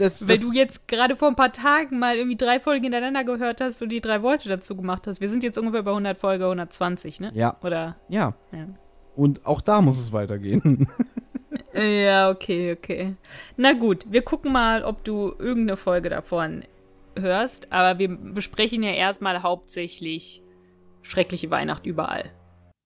[0.00, 3.60] das, Weil du jetzt gerade vor ein paar Tagen mal irgendwie drei Folgen hintereinander gehört
[3.60, 5.20] hast und die drei Worte dazu gemacht hast.
[5.20, 7.30] Wir sind jetzt ungefähr bei 100 Folge 120, ne?
[7.34, 7.56] Ja.
[7.62, 7.96] Oder?
[8.08, 8.34] Ja.
[8.52, 8.66] ja.
[9.14, 10.88] Und auch da muss es weitergehen.
[11.74, 13.14] ja, okay, okay.
[13.56, 16.64] Na gut, wir gucken mal, ob du irgendeine Folge davon
[17.18, 17.70] hörst.
[17.70, 20.42] Aber wir besprechen ja erstmal hauptsächlich
[21.02, 22.30] schreckliche Weihnacht überall.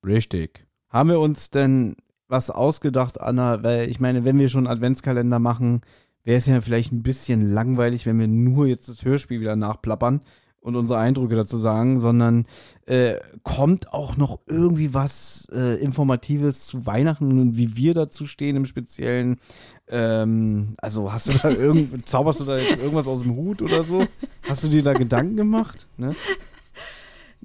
[0.04, 0.66] Richtig.
[0.90, 1.94] Haben wir uns denn
[2.28, 3.62] was ausgedacht, Anna?
[3.62, 5.82] Weil ich meine, wenn wir schon Adventskalender machen,
[6.24, 10.22] wäre es ja vielleicht ein bisschen langweilig, wenn wir nur jetzt das Hörspiel wieder nachplappern
[10.64, 12.46] und unsere Eindrücke dazu sagen, sondern
[12.86, 18.56] äh, kommt auch noch irgendwie was äh, Informatives zu Weihnachten und wie wir dazu stehen
[18.56, 19.36] im Speziellen.
[19.88, 23.84] Ähm, also hast du da irgend, zauberst du da jetzt irgendwas aus dem Hut oder
[23.84, 24.06] so?
[24.48, 25.86] Hast du dir da Gedanken gemacht?
[25.98, 26.16] Ne?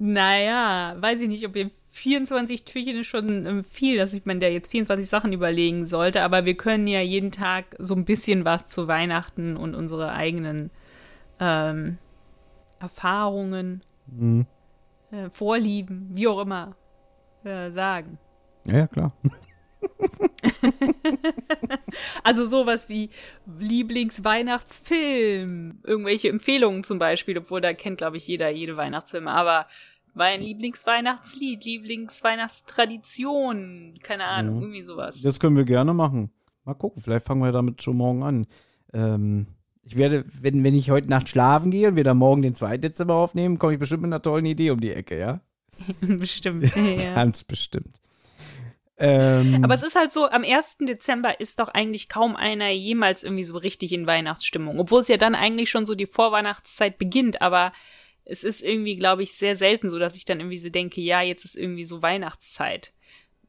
[0.02, 4.40] Naja, weiß ich nicht, ob ihr 24 Türchen ist schon ähm, viel, dass ich man
[4.40, 8.46] da jetzt 24 Sachen überlegen sollte, aber wir können ja jeden Tag so ein bisschen
[8.46, 10.72] was zu Weihnachten und unsere eigenen
[11.40, 11.98] ähm,
[12.80, 13.82] Erfahrungen,
[14.12, 14.48] Mhm.
[15.12, 16.76] äh, Vorlieben, wie auch immer,
[17.44, 18.18] äh, sagen.
[18.66, 19.14] Ja, ja, klar.
[22.24, 23.10] Also sowas wie
[23.60, 29.66] Lieblingsweihnachtsfilm, irgendwelche Empfehlungen zum Beispiel, obwohl da kennt, glaube ich, jeder jede Weihnachtsfilme, aber
[30.14, 34.62] mein Lieblingsweihnachtslied, Lieblingsweihnachtstradition, keine Ahnung, Mhm.
[34.64, 35.22] irgendwie sowas.
[35.22, 36.32] Das können wir gerne machen.
[36.66, 38.48] Mal gucken, vielleicht fangen wir damit schon morgen an.
[38.94, 39.48] Ähm,
[39.84, 42.78] ich werde, wenn, wenn ich heute Nacht schlafen gehe und wir dann morgen den 2.
[42.78, 45.42] Dezember aufnehmen, komme ich bestimmt mit einer tollen Idee um die Ecke, ja?
[46.02, 46.76] Bestimmt.
[46.76, 47.14] Ja.
[47.16, 47.96] Ganz bestimmt.
[49.00, 50.80] Ähm, Aber es ist halt so, am 1.
[50.82, 54.78] Dezember ist doch eigentlich kaum einer jemals irgendwie so richtig in Weihnachtsstimmung.
[54.78, 57.72] Obwohl es ja dann eigentlich schon so die Vorweihnachtszeit beginnt, aber
[58.26, 61.22] es ist irgendwie, glaube ich, sehr selten so, dass ich dann irgendwie so denke, ja,
[61.22, 62.92] jetzt ist irgendwie so Weihnachtszeit.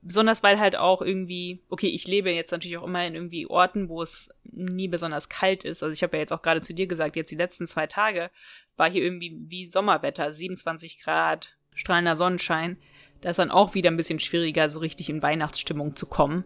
[0.03, 3.91] Besonders weil halt auch irgendwie, okay, ich lebe jetzt natürlich auch immer in irgendwie Orten,
[3.91, 5.83] wo es nie besonders kalt ist.
[5.83, 8.31] Also ich habe ja jetzt auch gerade zu dir gesagt, jetzt die letzten zwei Tage
[8.77, 12.79] war hier irgendwie wie Sommerwetter, 27 Grad, strahlender Sonnenschein.
[13.21, 16.45] Da ist dann auch wieder ein bisschen schwieriger, so richtig in Weihnachtsstimmung zu kommen.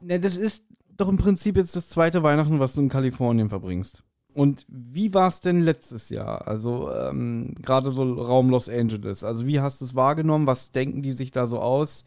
[0.00, 0.64] ne, das ist
[0.96, 4.04] doch im Prinzip jetzt das zweite Weihnachten, was du in Kalifornien verbringst.
[4.32, 6.48] Und wie war es denn letztes Jahr?
[6.48, 9.22] Also ähm, gerade so Raum Los Angeles.
[9.22, 10.46] Also wie hast du es wahrgenommen?
[10.46, 12.04] Was denken die sich da so aus?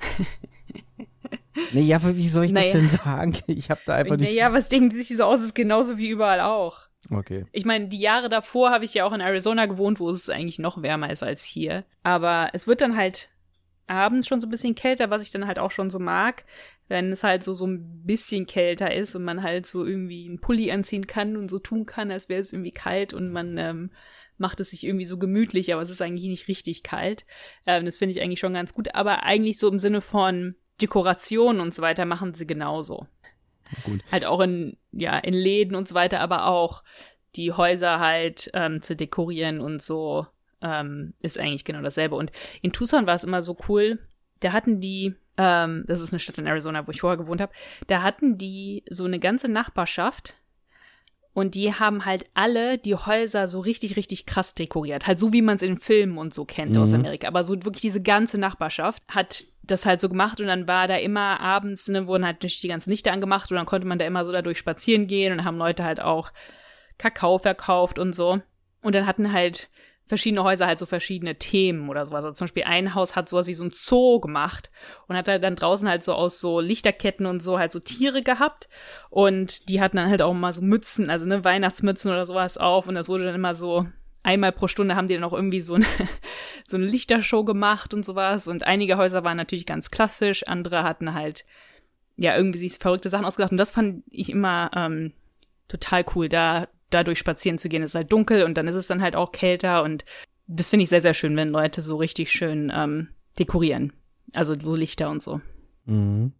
[1.72, 2.78] nee, ja, aber wie soll ich das Naja.
[2.78, 3.36] denn sagen?
[3.46, 4.30] Ich habe da einfach nicht.
[4.30, 5.42] Naja, was denken die sich so aus?
[5.42, 6.88] Ist genauso wie überall auch.
[7.10, 7.44] Okay.
[7.52, 10.58] Ich meine, die Jahre davor habe ich ja auch in Arizona gewohnt, wo es eigentlich
[10.58, 11.84] noch wärmer ist als hier.
[12.02, 13.28] Aber es wird dann halt
[13.86, 16.44] abends schon so ein bisschen kälter, was ich dann halt auch schon so mag,
[16.88, 20.40] wenn es halt so so ein bisschen kälter ist und man halt so irgendwie einen
[20.40, 23.90] Pulli anziehen kann und so tun kann, als wäre es irgendwie kalt und man ähm,
[24.38, 27.24] macht es sich irgendwie so gemütlich, aber es ist eigentlich nicht richtig kalt.
[27.66, 28.94] Ähm, das finde ich eigentlich schon ganz gut.
[28.94, 33.06] Aber eigentlich so im Sinne von Dekoration und so weiter machen sie genauso.
[33.84, 34.02] Gut.
[34.10, 36.82] Halt auch in, ja, in Läden und so weiter, aber auch
[37.36, 40.26] die Häuser halt ähm, zu dekorieren und so
[40.64, 42.16] ähm, ist eigentlich genau dasselbe.
[42.16, 44.00] Und in Tucson war es immer so cool,
[44.40, 47.52] da hatten die, ähm, das ist eine Stadt in Arizona, wo ich vorher gewohnt habe,
[47.86, 50.34] da hatten die so eine ganze Nachbarschaft
[51.34, 55.06] und die haben halt alle die Häuser so richtig, richtig krass dekoriert.
[55.06, 57.00] Halt so, wie man es in Filmen und so kennt aus Mhm.
[57.00, 57.26] Amerika.
[57.28, 60.96] Aber so wirklich diese ganze Nachbarschaft hat das halt so gemacht und dann war da
[60.96, 64.24] immer abends, ne, wurden halt die ganzen Lichter angemacht und dann konnte man da immer
[64.24, 66.32] so dadurch spazieren gehen und haben Leute halt auch
[66.98, 68.40] Kakao verkauft und so.
[68.82, 69.70] Und dann hatten halt
[70.06, 72.24] verschiedene Häuser halt so verschiedene Themen oder sowas.
[72.24, 74.70] Also zum Beispiel ein Haus hat sowas wie so ein Zoo gemacht
[75.08, 78.22] und hat da dann draußen halt so aus so Lichterketten und so halt so Tiere
[78.22, 78.68] gehabt.
[79.08, 82.86] Und die hatten dann halt auch mal so Mützen, also ne Weihnachtsmützen oder sowas auf.
[82.86, 83.86] Und das wurde dann immer so
[84.22, 85.86] einmal pro Stunde haben die dann auch irgendwie so eine
[86.66, 88.46] so eine Lichtershow gemacht und sowas.
[88.46, 91.44] Und einige Häuser waren natürlich ganz klassisch, andere hatten halt
[92.16, 93.52] ja irgendwie sich verrückte Sachen ausgedacht.
[93.52, 95.12] Und das fand ich immer ähm,
[95.68, 97.82] total cool, da dadurch spazieren zu gehen.
[97.82, 100.04] Es ist halt dunkel und dann ist es dann halt auch kälter und
[100.46, 103.92] das finde ich sehr, sehr schön, wenn Leute so richtig schön ähm, dekorieren.
[104.34, 105.40] Also so Lichter und so.
[105.86, 106.32] Mhm.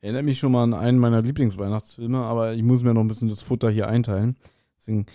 [0.00, 3.28] Erinnert mich schon mal an einen meiner Lieblingsweihnachtsfilme, aber ich muss mir noch ein bisschen
[3.28, 4.36] das Futter hier einteilen.
[4.78, 5.06] Deswegen,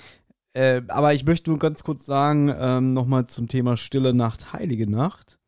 [0.54, 4.90] äh, aber ich möchte nur ganz kurz sagen, ähm, nochmal zum Thema Stille Nacht, Heilige
[4.90, 5.40] Nacht.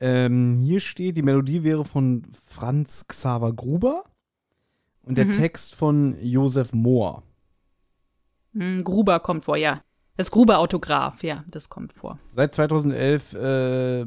[0.00, 4.04] Ähm, hier steht, die Melodie wäre von Franz Xaver Gruber
[5.02, 5.32] und der Mhm.
[5.32, 7.22] Text von Josef Mohr.
[8.56, 9.82] Hm, Gruber kommt vor, ja.
[10.16, 12.18] Das Gruber-Autograph, ja, das kommt vor.
[12.32, 14.06] Seit 2011, äh,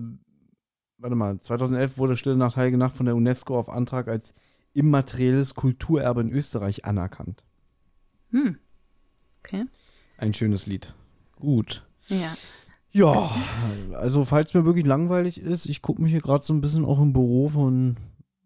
[0.97, 4.33] warte mal, 2011 wurde Stille Nacht, Heilige Nacht von der UNESCO auf Antrag als
[4.73, 7.43] immaterielles Kulturerbe in Österreich anerkannt.
[8.31, 8.57] Hm.
[9.39, 9.65] Okay.
[10.17, 10.93] Ein schönes Lied.
[11.39, 11.85] Gut.
[12.07, 12.33] Ja.
[12.91, 13.29] Ja,
[13.93, 16.99] also falls mir wirklich langweilig ist, ich gucke mich hier gerade so ein bisschen auch
[16.99, 17.97] im Büro von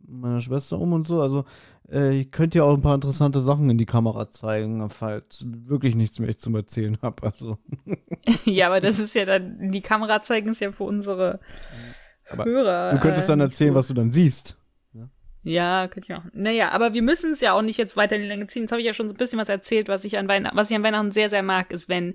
[0.07, 1.21] meiner Schwester um und so.
[1.21, 1.45] Also
[1.91, 5.95] äh, ich könnte ja auch ein paar interessante Sachen in die Kamera zeigen, falls wirklich
[5.95, 7.23] nichts mehr ich zum Erzählen habe.
[7.23, 7.57] Also
[8.45, 11.39] ja, aber das ist ja dann, die Kamera zeigen es ja für unsere
[12.29, 12.91] Aber Hörer.
[12.91, 14.57] du könntest dann äh, erzählen, was du dann siehst.
[15.43, 16.23] Ja, könnte ich auch.
[16.33, 18.63] Naja, aber wir müssen es ja auch nicht jetzt weiter in die Länge ziehen.
[18.63, 20.71] Jetzt habe ich ja schon so ein bisschen was erzählt, was ich an Weihnachten, was
[20.71, 22.13] ich an Weihnachten sehr, sehr mag, ist, wenn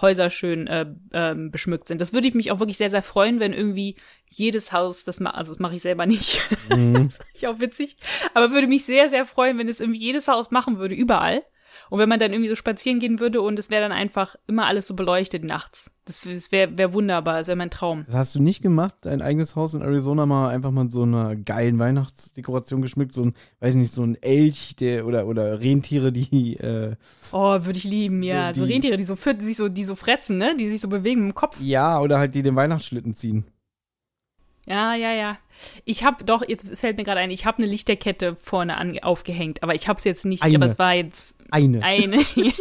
[0.00, 2.00] Häuser schön äh, ähm, beschmückt sind.
[2.00, 3.96] Das würde ich mich auch wirklich sehr, sehr freuen, wenn irgendwie
[4.28, 6.40] jedes Haus, das ma also das mache ich selber nicht.
[6.70, 7.08] Mhm.
[7.08, 7.96] das ist auch witzig.
[8.34, 11.42] Aber würde mich sehr, sehr freuen, wenn es irgendwie jedes Haus machen würde, überall.
[11.90, 14.66] Und wenn man dann irgendwie so spazieren gehen würde und es wäre dann einfach immer
[14.66, 15.90] alles so beleuchtet nachts.
[16.04, 18.04] Das, das wäre wär wunderbar, das wäre mein Traum.
[18.06, 21.36] Das hast du nicht gemacht, dein eigenes Haus in Arizona mal einfach mal so einer
[21.36, 26.10] geilen Weihnachtsdekoration geschmückt, so ein, weiß ich nicht, so ein Elch, der oder oder Rentiere,
[26.12, 26.96] die äh,
[27.30, 28.52] Oh, würde ich lieben, ja.
[28.52, 30.56] So So, die- Rentiere, die so, die sich so, die so fressen, ne?
[30.58, 31.60] Die sich so bewegen im Kopf.
[31.60, 33.44] ja, oder halt die den Weihnachtsschlitten ziehen.
[34.66, 35.38] Ja, ja, ja.
[35.84, 38.96] Ich habe doch, jetzt es fällt mir gerade ein, ich habe eine Lichterkette vorne an,
[39.00, 40.56] aufgehängt, aber ich habe es jetzt nicht, Eine.
[40.56, 41.82] aber es war jetzt Eine.
[41.82, 42.24] eine.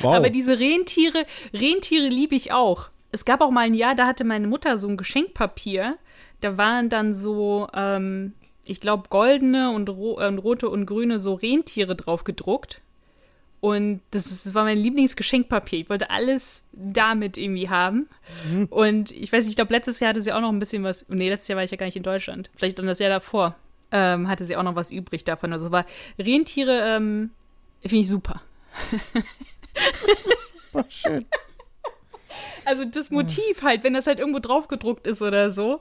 [0.00, 0.16] Wow.
[0.16, 2.88] Aber diese Rentiere, Rentiere liebe ich auch.
[3.10, 5.96] Es gab auch mal ein Jahr, da hatte meine Mutter so ein Geschenkpapier.
[6.40, 11.18] Da waren dann so, ähm, ich glaube, goldene und, ro äh, und rote und grüne
[11.18, 12.80] so Rentiere drauf gedruckt.
[13.60, 15.80] Und das, ist, das war mein Lieblingsgeschenkpapier.
[15.80, 18.08] Ich wollte alles damit irgendwie haben.
[18.70, 21.08] Und ich weiß nicht, ich glaube, letztes Jahr hatte sie auch noch ein bisschen was.
[21.08, 22.50] Nee, letztes Jahr war ich ja gar nicht in Deutschland.
[22.56, 23.56] Vielleicht dann das Jahr davor.
[23.90, 25.52] Ähm, hatte sie auch noch was übrig davon.
[25.52, 25.86] Also war
[26.18, 27.30] Rentiere, ähm,
[27.82, 28.42] finde ich super.
[30.72, 31.24] Oh, schön.
[32.64, 35.80] Also das Motiv halt, wenn das halt irgendwo drauf gedruckt ist oder so.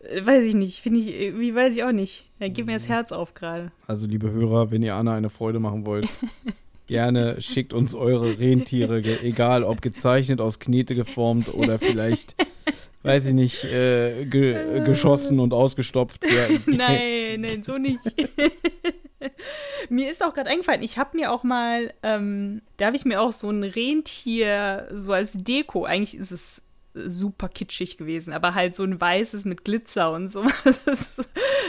[0.00, 2.24] äh, Weiß ich nicht, finde ich, irgendwie weiß ich auch nicht.
[2.40, 3.70] Da geht mir das Herz auf gerade.
[3.86, 6.08] Also, liebe Hörer, wenn ihr Anna eine Freude machen wollt,
[6.88, 12.34] gerne schickt uns eure Rentiere, egal ob gezeichnet, aus Knete geformt oder vielleicht,
[13.06, 16.22] weiß ich nicht, äh, ge geschossen und ausgestopft.
[16.24, 18.00] Ja, Nein, nein, so nicht.
[19.88, 23.20] mir ist auch gerade eingefallen, ich habe mir auch mal, ähm, da habe ich mir
[23.20, 26.62] auch so ein Rentier so als Deko, eigentlich ist es
[26.94, 30.42] super kitschig gewesen, aber halt so ein weißes mit Glitzer und so,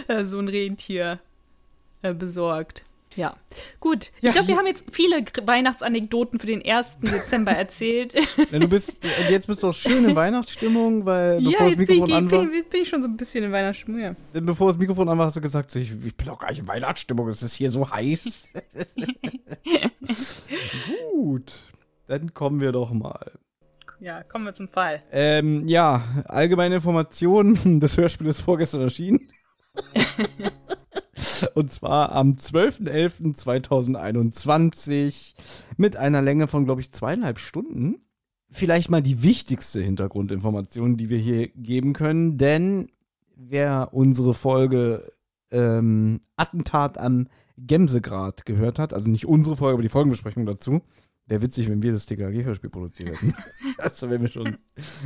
[0.07, 1.19] äh, so ein Rentier
[2.01, 2.83] äh, besorgt.
[3.17, 3.35] Ja,
[3.79, 4.11] gut.
[4.21, 6.97] Ja, ich glaube, wir haben jetzt viele Weihnachtsanekdoten für den 1.
[7.01, 8.13] Dezember erzählt.
[8.51, 11.87] Wenn du bist, jetzt bist du auch schön in Weihnachtsstimmung, weil ja, bevor das jetzt
[11.87, 13.99] bin ich, Mikrofon an war, bin, bin ich schon so ein bisschen in Weihnachtsstimmung.
[13.99, 14.15] Ja.
[14.33, 16.59] bevor das Mikrofon an war, hast du gesagt, so, ich, ich bin auch gar nicht
[16.59, 18.49] in Weihnachtsstimmung, es ist hier so heiß.
[21.11, 21.63] Gut,
[22.07, 23.31] dann kommen wir doch mal.
[23.99, 25.01] ja, kommen wir zum Fall.
[25.11, 27.79] Ähm, ja, allgemeine Informationen.
[27.87, 29.27] Das Hörspiel ist vorgestern erschienen.
[31.55, 35.33] Und zwar am 12.11.2021
[35.77, 38.01] mit einer Länge von, glaube ich, zweieinhalb Stunden.
[38.49, 42.89] Vielleicht mal die wichtigste Hintergrundinformation, die wir hier geben können, denn
[43.35, 45.11] wer unsere Folge
[45.51, 47.27] ähm, Attentat am
[47.57, 50.81] Gemsegrad gehört hat, also nicht unsere Folge, aber die Folgenbesprechung dazu,
[51.25, 53.33] wäre witzig, wenn wir das TKG-Hörspiel produziert hätten.
[53.77, 54.55] das wäre mir schon.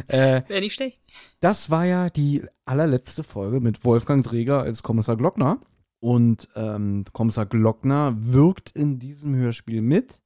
[0.08, 1.02] Äh, Wäre nicht schlecht.
[1.40, 5.60] das war ja die allerletzte Folge mit Wolfgang Dreger als Kommissar Glockner.
[6.02, 10.20] Und ähm, Kommissar Glockner wirkt in diesem Hörspiel mit,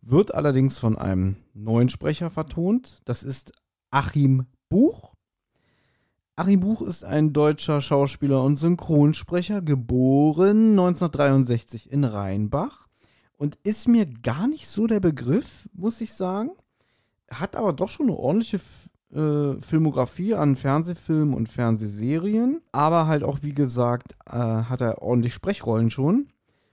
[0.00, 2.98] wird allerdings von einem neuen Sprecher vertont.
[3.04, 3.52] Das ist
[3.92, 5.14] Achim Buch.
[6.34, 12.88] Achim Buch ist ein deutscher Schauspieler und Synchronsprecher, geboren 1963 in Rheinbach.
[13.36, 16.50] Und ist mir gar nicht so der Begriff, muss ich sagen.
[17.30, 18.60] Hat aber doch schon eine ordentliche
[19.12, 22.60] äh, Filmografie an Fernsehfilmen und Fernsehserien.
[22.72, 26.28] Aber halt auch, wie gesagt, äh, hat er ordentlich Sprechrollen schon.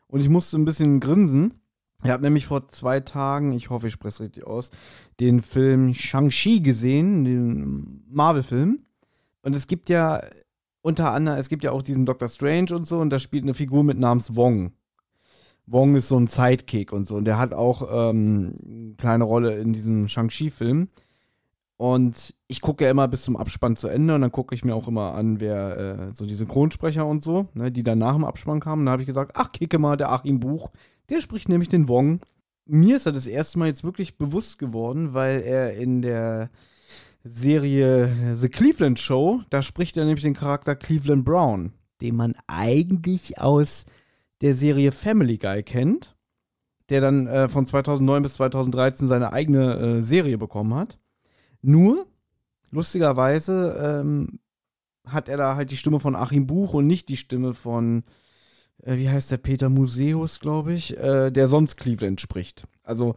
[0.08, 1.54] Und ich musste ein bisschen grinsen.
[2.04, 4.72] Er hat nämlich vor zwei Tagen, ich hoffe, ich spreche es richtig aus,
[5.20, 8.80] den Film Shang-Chi gesehen, den Marvel-Film.
[9.44, 10.22] Und es gibt ja
[10.82, 13.54] unter anderem, es gibt ja auch diesen Doctor Strange und so, und da spielt eine
[13.54, 14.72] Figur mit Namens Wong.
[15.66, 19.58] Wong ist so ein Sidekick und so, und der hat auch ähm, eine kleine Rolle
[19.58, 20.88] in diesem Shang-Chi-Film.
[21.80, 24.76] Und ich gucke ja immer bis zum Abspann zu Ende und dann gucke ich mir
[24.76, 28.26] auch immer an, wer äh, so die Synchronsprecher und so, ne, die dann nach dem
[28.26, 28.86] Abspann kamen.
[28.86, 30.72] Da habe ich gesagt, ach, kicke mal, der Achim Buch,
[31.10, 32.20] der spricht nämlich den Wong.
[32.66, 36.50] Mir ist er das erste Mal jetzt wirklich bewusst geworden, weil er in der
[37.24, 43.40] Serie The Cleveland Show, da spricht er nämlich den Charakter Cleveland Brown, den man eigentlich
[43.40, 43.86] aus
[44.42, 46.18] der Serie Family Guy kennt,
[46.90, 51.00] der dann äh, von 2009 bis 2013 seine eigene äh, Serie bekommen hat.
[51.62, 52.06] Nur,
[52.72, 54.40] lustigerweise, ähm,
[55.06, 58.04] hat er da halt die Stimme von Achim Buch und nicht die Stimme von,
[58.84, 62.68] äh, wie heißt der, Peter Museus, glaube ich, äh, der sonst Cleveland spricht.
[62.84, 63.16] Also,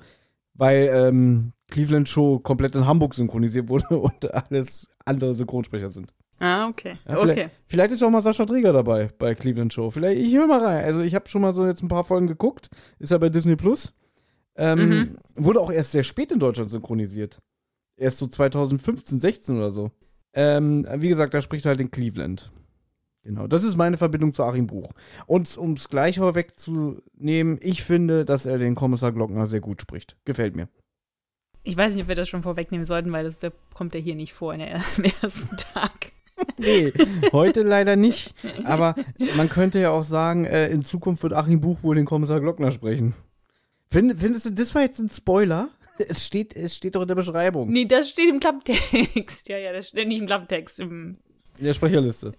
[0.55, 6.13] weil ähm, Cleveland Show komplett in Hamburg synchronisiert wurde und alles andere Synchronsprecher sind.
[6.39, 6.95] Ah, okay.
[7.07, 7.23] Ja, okay.
[7.35, 9.91] vielleicht, vielleicht ist auch mal Sascha Dreger dabei bei Cleveland Show.
[9.91, 10.85] Vielleicht, ich höre mal rein.
[10.85, 12.69] Also ich habe schon mal so jetzt ein paar Folgen geguckt.
[12.99, 13.95] Ist ja bei Disney Plus.
[14.57, 15.19] Ähm, Mhm.
[15.37, 17.39] Wurde auch erst sehr spät in Deutschland synchronisiert.
[17.97, 19.91] Erst so 2015, 16 oder so.
[20.33, 22.51] Ähm, wie gesagt, da spricht er halt in Cleveland.
[23.25, 24.91] Genau, das ist meine Verbindung zu Achim Buch.
[25.27, 30.17] Und um es gleich vorwegzunehmen, ich finde, dass er den Kommissar Glockner sehr gut spricht.
[30.25, 30.69] Gefällt mir.
[31.63, 34.17] Ich weiß nicht, ob wir das schon vorwegnehmen sollten, weil das der kommt ja hier
[34.17, 36.13] nicht vor in der, am ersten Tag.
[36.59, 36.93] nee,
[37.33, 38.35] heute leider nicht.
[38.65, 38.97] Aber
[39.37, 42.73] man könnte ja auch sagen, äh, in Zukunft wird Achim Buch wohl den Kommissar Glockner
[42.73, 43.15] sprechen.
[43.89, 45.69] Find, findest du, das war jetzt ein Spoiler?
[45.99, 47.71] Es steht, es steht doch in der Beschreibung.
[47.71, 48.83] Nee, das steht im Klapptext.
[49.49, 51.19] Ja, ja, das steht nicht im Klapptext, im,
[51.59, 52.33] In der Sprecherliste.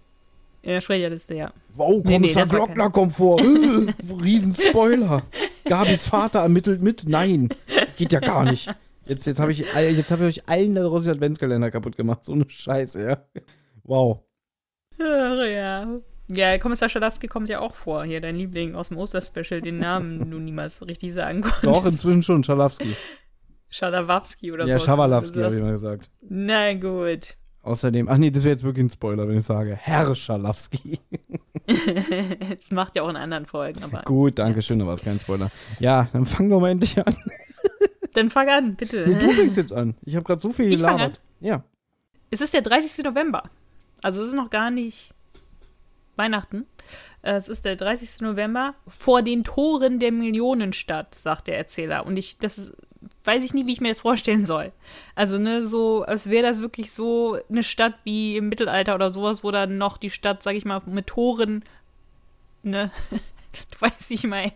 [0.63, 1.53] in der Sprecherliste, ja.
[1.75, 3.39] Wow, Nee, nee, Kommissar das war Glockner kommt vor.
[3.39, 5.23] Äh, Riesen Spoiler.
[5.65, 7.07] Gabis Vater ermittelt mit?
[7.07, 7.49] Nein,
[7.97, 8.73] geht ja gar nicht.
[9.05, 12.23] Jetzt, jetzt habe ich, jetzt hab ich euch allen da draußen den Adventskalender kaputt gemacht.
[12.25, 13.25] So eine Scheiße, ja.
[13.83, 14.19] Wow.
[14.99, 15.99] Ach, ja.
[16.29, 18.05] Ja, Kommissar Schalowski kommt ja auch vor.
[18.05, 21.65] Hier, dein Liebling aus dem Osterspecial, den Namen du niemals richtig sagen konntest.
[21.65, 22.95] Doch, inzwischen schon, Schalowski.
[23.73, 24.85] Schalawowski oder Ja, so.
[24.85, 26.09] Schawalowski habe ich mal gesagt.
[26.21, 27.35] Na gut.
[27.63, 30.99] Außerdem, ach nee, das wäre jetzt wirklich ein Spoiler, wenn ich sage, Herr Schalowski.
[31.65, 34.01] Es macht ja auch in anderen Folgen, aber.
[34.03, 35.49] Gut, danke schön, da war es kein Spoiler.
[35.79, 37.15] Ja, dann fang doch mal endlich an.
[38.13, 39.05] Dann fang an, bitte.
[39.07, 39.95] Nee, du fängst jetzt an.
[40.05, 41.19] Ich habe gerade so viel gelabert.
[41.39, 41.63] Ja.
[42.29, 43.03] Es ist der 30.
[43.03, 43.41] November.
[44.03, 45.15] Also es ist noch gar nicht
[46.15, 46.67] Weihnachten.
[47.23, 48.21] Äh, Es ist der 30.
[48.21, 52.05] November vor den Toren der Millionenstadt, sagt der Erzähler.
[52.05, 52.73] Und ich, das ist-
[53.25, 54.71] weiß ich nie, wie ich mir das vorstellen soll.
[55.15, 59.43] Also, ne, so, als wäre das wirklich so eine Stadt wie im Mittelalter oder sowas,
[59.43, 61.63] wo dann noch die Stadt, sag ich mal, mit Toren,
[62.63, 64.53] ne, du weißt, wie ich meine,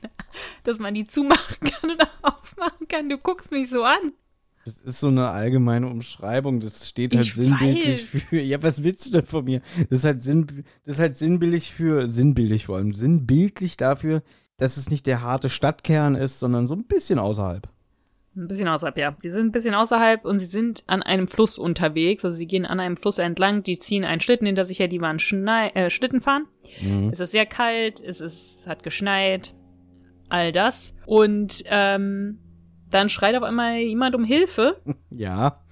[0.64, 3.10] dass man die zumachen kann oder aufmachen kann.
[3.10, 4.14] Du guckst mich so an.
[4.66, 6.60] Das ist so eine allgemeine Umschreibung.
[6.60, 8.24] Das steht halt Ich sinnbildlich weiß.
[8.24, 8.42] für.
[8.42, 9.62] Ja, was willst du denn von mir?
[9.90, 12.10] Das ist halt, sinn, das ist halt sinnbildlich für.
[12.10, 12.92] Sinnbildlich vor allem.
[12.92, 14.24] Sinnbildlich dafür,
[14.58, 17.70] dass es nicht der harte Stadtkern ist, sondern so ein bisschen außerhalb.
[18.38, 19.16] Ein bisschen außerhalb, ja.
[19.18, 22.24] Sie sind ein bisschen außerhalb und sie sind an einem Fluss unterwegs.
[22.24, 25.02] Also sie gehen an einem Fluss entlang, die ziehen einen Schlitten hinter sich her, die
[25.02, 26.46] waren Schnei äh, Schlitten fahren.
[26.80, 27.10] Mhm.
[27.12, 29.56] Es ist sehr kalt, es ist, hat geschneit,
[30.30, 30.96] all das.
[31.08, 32.40] Und ähm,
[32.92, 34.82] dann schreit auf einmal jemand um Hilfe.
[35.10, 35.64] Ja.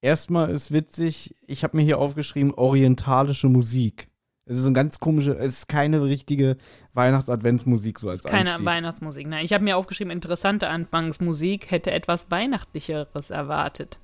[0.00, 4.08] Erstmal ist witzig, ich habe mir hier aufgeschrieben, orientalische Musik.
[4.50, 6.56] Es ist so ein ganz komische, es ist keine richtige
[6.94, 8.64] Weihnachts-Adventsmusik so als ist keine Einstieg.
[8.64, 9.26] Weihnachtsmusik.
[9.26, 13.98] Nein, ich habe mir aufgeschrieben, interessante Anfangsmusik, hätte etwas Weihnachtlicheres erwartet.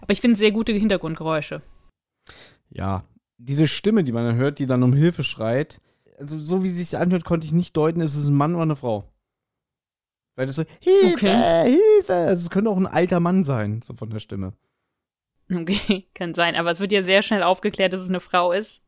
[0.00, 1.62] Aber ich finde sehr gute Hintergrundgeräusche.
[2.70, 3.04] Ja,
[3.36, 5.80] diese Stimme, die man dann hört, die dann um Hilfe schreit,
[6.18, 8.64] also so wie sie sich anhört, konnte ich nicht deuten, ist es ein Mann oder
[8.64, 9.04] eine Frau.
[10.34, 11.70] Weil das so, Hilfe, Okay.
[11.70, 12.14] Hilfe.
[12.14, 14.54] Also es könnte auch ein alter Mann sein, so von der Stimme.
[15.54, 16.56] Okay, kann sein.
[16.56, 18.84] Aber es wird ja sehr schnell aufgeklärt, dass es eine Frau ist.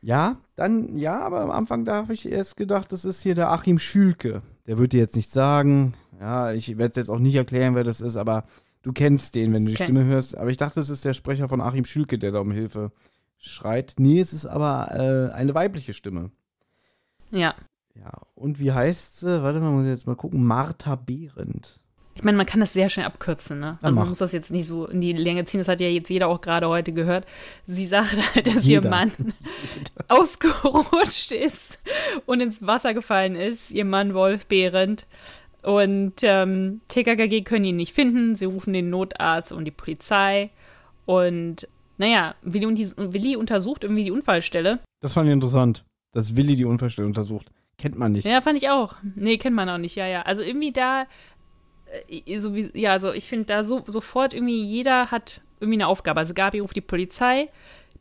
[0.00, 3.50] Ja, dann, ja, aber am Anfang da habe ich erst gedacht, das ist hier der
[3.50, 4.42] Achim Schülke.
[4.66, 5.94] Der wird dir jetzt nicht sagen.
[6.20, 8.44] Ja, ich werde es jetzt auch nicht erklären, wer das ist, aber
[8.82, 9.84] du kennst den, wenn du die Okay.
[9.84, 10.36] Stimme hörst.
[10.36, 12.92] Aber ich dachte, es ist der Sprecher von Achim Schülke, der da um Hilfe
[13.38, 13.94] schreit.
[13.98, 16.30] Nee, es ist aber äh, eine weibliche Stimme.
[17.30, 17.54] Ja.
[17.94, 19.42] Ja, und wie heißt sie?
[19.42, 20.44] Warte mal, muss ich jetzt mal gucken.
[20.44, 21.80] Martha Behrendt.
[22.18, 23.78] Ich meine, man kann das sehr schnell abkürzen, ne?
[23.80, 26.10] Also man muss das jetzt nicht so in die Länge ziehen, das hat ja jetzt
[26.10, 27.24] jeder auch gerade heute gehört.
[27.64, 28.82] Sie sagt halt, dass Jeder.
[28.82, 29.12] ihr Mann
[30.08, 31.78] ausgerutscht ist
[32.26, 35.06] und ins Wasser gefallen ist, ihr Mann Wolf Behrendt.
[35.62, 40.50] Und ähm, TKKG können ihn nicht finden, sie rufen den Notarzt und die Polizei.
[41.06, 44.80] Und naja, Willi, und die, Willi untersucht irgendwie die Unfallstelle.
[45.00, 47.46] Das fand ich interessant, dass Willi die Unfallstelle untersucht.
[47.76, 48.26] Kennt man nicht.
[48.26, 48.96] Ja, fand ich auch.
[49.14, 50.22] Nee, kennt man auch nicht, ja, ja.
[50.22, 51.06] Also irgendwie da,
[52.38, 56.20] so wie, ja, also ich finde da so, sofort irgendwie, jeder hat irgendwie eine Aufgabe.
[56.20, 57.48] Also Gabi ruft die Polizei,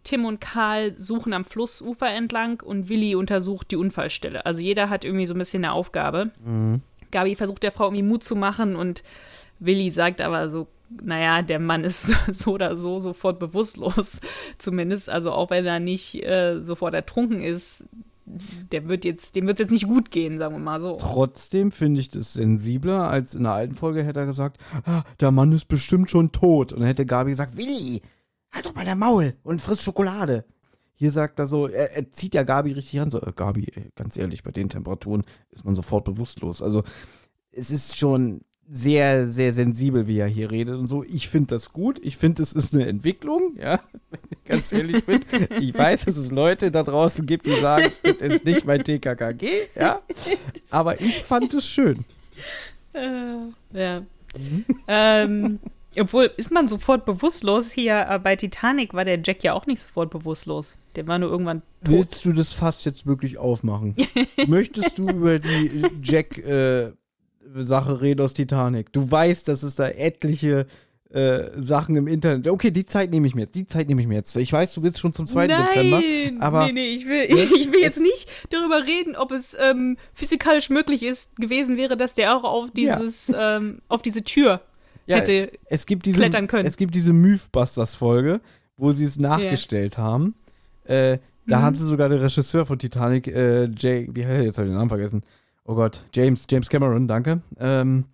[0.03, 4.45] Tim und Karl suchen am Flussufer entlang und Willi untersucht die Unfallstelle.
[4.45, 6.31] Also jeder hat irgendwie so ein bisschen eine Aufgabe.
[6.45, 6.81] Mhm.
[7.11, 9.03] Gabi versucht der Frau irgendwie Mut zu machen und
[9.59, 14.21] Willi sagt aber so, naja, der Mann ist so oder so sofort bewusstlos,
[14.57, 15.09] zumindest.
[15.09, 17.85] Also auch wenn er nicht äh, sofort ertrunken ist,
[18.71, 20.97] der wird jetzt, dem wird es jetzt nicht gut gehen, sagen wir mal so.
[20.97, 25.31] Trotzdem finde ich das sensibler, als in der alten Folge hätte er gesagt, ah, der
[25.31, 26.73] Mann ist bestimmt schon tot.
[26.73, 28.01] Und dann hätte Gabi gesagt, Willi,
[28.51, 30.45] halt doch mal der Maul und friss Schokolade.
[30.95, 34.17] Hier sagt er so, er, er zieht ja Gabi richtig ran, so, äh, Gabi, ganz
[34.17, 36.61] ehrlich, bei den Temperaturen ist man sofort bewusstlos.
[36.61, 36.83] Also
[37.51, 41.03] es ist schon sehr, sehr sensibel, wie er hier redet und so.
[41.03, 41.99] Ich finde das gut.
[42.03, 45.21] Ich finde, es ist eine Entwicklung, ja, wenn ich ganz ehrlich bin.
[45.59, 49.47] Ich weiß, dass es Leute da draußen gibt, die sagen, das ist nicht mein TKKG,
[49.75, 50.01] ja.
[50.69, 52.03] Aber ich fand es schön.
[52.93, 53.37] Äh,
[53.73, 54.01] ja.
[54.87, 55.59] ähm,
[55.99, 57.71] obwohl, ist man sofort bewusstlos?
[57.71, 60.75] Hier äh, bei Titanic war der Jack ja auch nicht sofort bewusstlos.
[60.95, 61.93] Der war nur irgendwann tot.
[61.93, 63.95] Willst du das Fass jetzt wirklich aufmachen?
[64.47, 66.97] Möchtest du über die Jack-Sache
[67.55, 68.91] reden aus Titanic?
[68.93, 70.67] Du weißt, dass es da etliche
[71.09, 72.47] äh, Sachen im Internet.
[72.49, 73.55] Okay, die Zeit nehme ich mir jetzt.
[73.55, 74.35] Die Zeit nehme ich mir jetzt.
[74.35, 75.47] Ich weiß, du willst schon zum 2.
[75.47, 76.01] Nein, Dezember.
[76.43, 80.69] Aber nee, nee, ich will, ich will jetzt nicht darüber reden, ob es ähm, physikalisch
[80.69, 84.61] möglich ist, gewesen wäre, dass der auch auf dieses, ähm, auf diese Tür
[85.05, 85.51] Ja, hätte.
[85.69, 86.67] es gibt diese, klettern können.
[86.67, 88.41] Es gibt diese Mythbusters-Folge,
[88.75, 90.35] wo sie es nachgestellt haben.
[90.83, 91.61] Äh, da Mhm.
[91.63, 94.43] haben sie sogar den Regisseur von Titanic, äh, Jay, wie heißt er?
[94.43, 95.23] Jetzt habe ich den Namen vergessen.
[95.67, 97.41] Oh Gott, James, James Cameron, danke.
[97.59, 98.05] Ähm,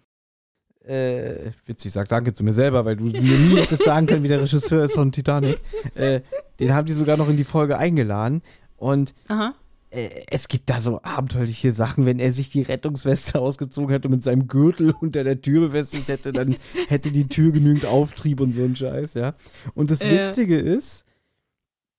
[0.84, 4.28] äh, witzig, sag danke zu mir selber, weil du mir nie hättest sagen können, wie
[4.28, 5.60] der Regisseur ist von Titanic.
[5.96, 6.22] Äh,
[6.60, 8.42] den haben die sogar noch in die Folge eingeladen.
[8.76, 9.54] Und Aha.
[9.92, 14.16] äh, es gibt da so abenteuerliche Sachen, wenn er sich die Rettungsweste ausgezogen hätte und
[14.16, 16.58] mit seinem Gürtel unter der Tür befestigt hätte, dann
[16.90, 19.36] hätte die Tür genügend Auftrieb und so ein Scheiß, ja.
[19.76, 20.10] Und das Ja.
[20.28, 21.06] Witzige ist,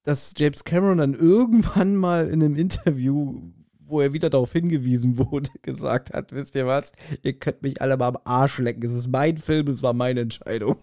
[0.03, 3.41] dass James Cameron dann irgendwann mal in einem Interview,
[3.87, 7.97] wo er wieder darauf hingewiesen wurde, gesagt hat, wisst ihr was, ihr könnt mich alle
[7.97, 8.83] mal am Arsch lecken.
[8.85, 10.77] Es ist mein Film, es war meine Entscheidung.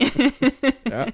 [0.90, 1.06] ja.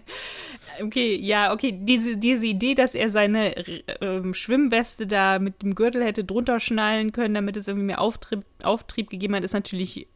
[0.83, 1.79] Okay, ja, okay.
[1.83, 3.55] Diese, diese Idee, dass er seine
[4.01, 8.45] ähm, Schwimmweste da mit dem Gürtel hätte drunter schnallen können, damit es irgendwie mehr Auftrieb,
[8.63, 10.07] Auftrieb gegeben hat, ist natürlich,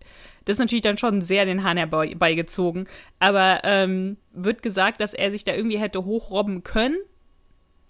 [0.44, 2.88] das ist natürlich dann schon sehr den Hahn herbeigezogen.
[3.18, 6.96] Aber ähm, wird gesagt, dass er sich da irgendwie hätte hochrobben können?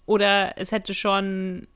[0.05, 1.67] Oder es hätte schon.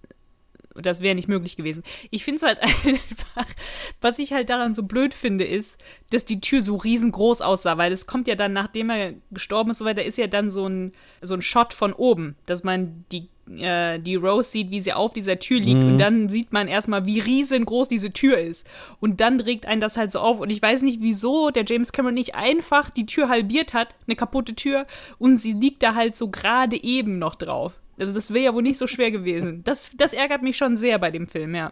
[0.76, 1.84] Das wäre nicht möglich gewesen.
[2.12, 3.54] Ich finde es halt einfach,
[4.02, 5.78] was ich halt daran so blöd finde, ist,
[6.12, 9.80] dass die Tür so riesengroß aussah, weil es kommt ja dann, nachdem er gestorben ist,
[9.80, 13.30] so weiter, ist ja dann so ein, so ein Shot von oben, dass man die,
[13.58, 17.06] äh, die Rose sieht, wie sie auf dieser Tür liegt und dann sieht man erstmal,
[17.06, 18.66] wie riesengroß diese Tür ist.
[19.00, 20.40] Und dann regt einen das halt so auf.
[20.40, 24.16] Und ich weiß nicht, wieso der James Cameron nicht einfach die Tür halbiert hat, eine
[24.16, 24.86] kaputte Tür,
[25.18, 27.74] und sie liegt da halt so gerade eben noch drauf.
[28.00, 29.64] Also das wäre ja wohl nicht so schwer gewesen.
[29.64, 31.72] Das, das ärgert mich schon sehr bei dem Film, ja.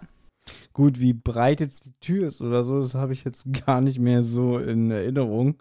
[0.73, 3.99] Gut, wie breit jetzt die Tür ist oder so, das habe ich jetzt gar nicht
[3.99, 5.55] mehr so in Erinnerung.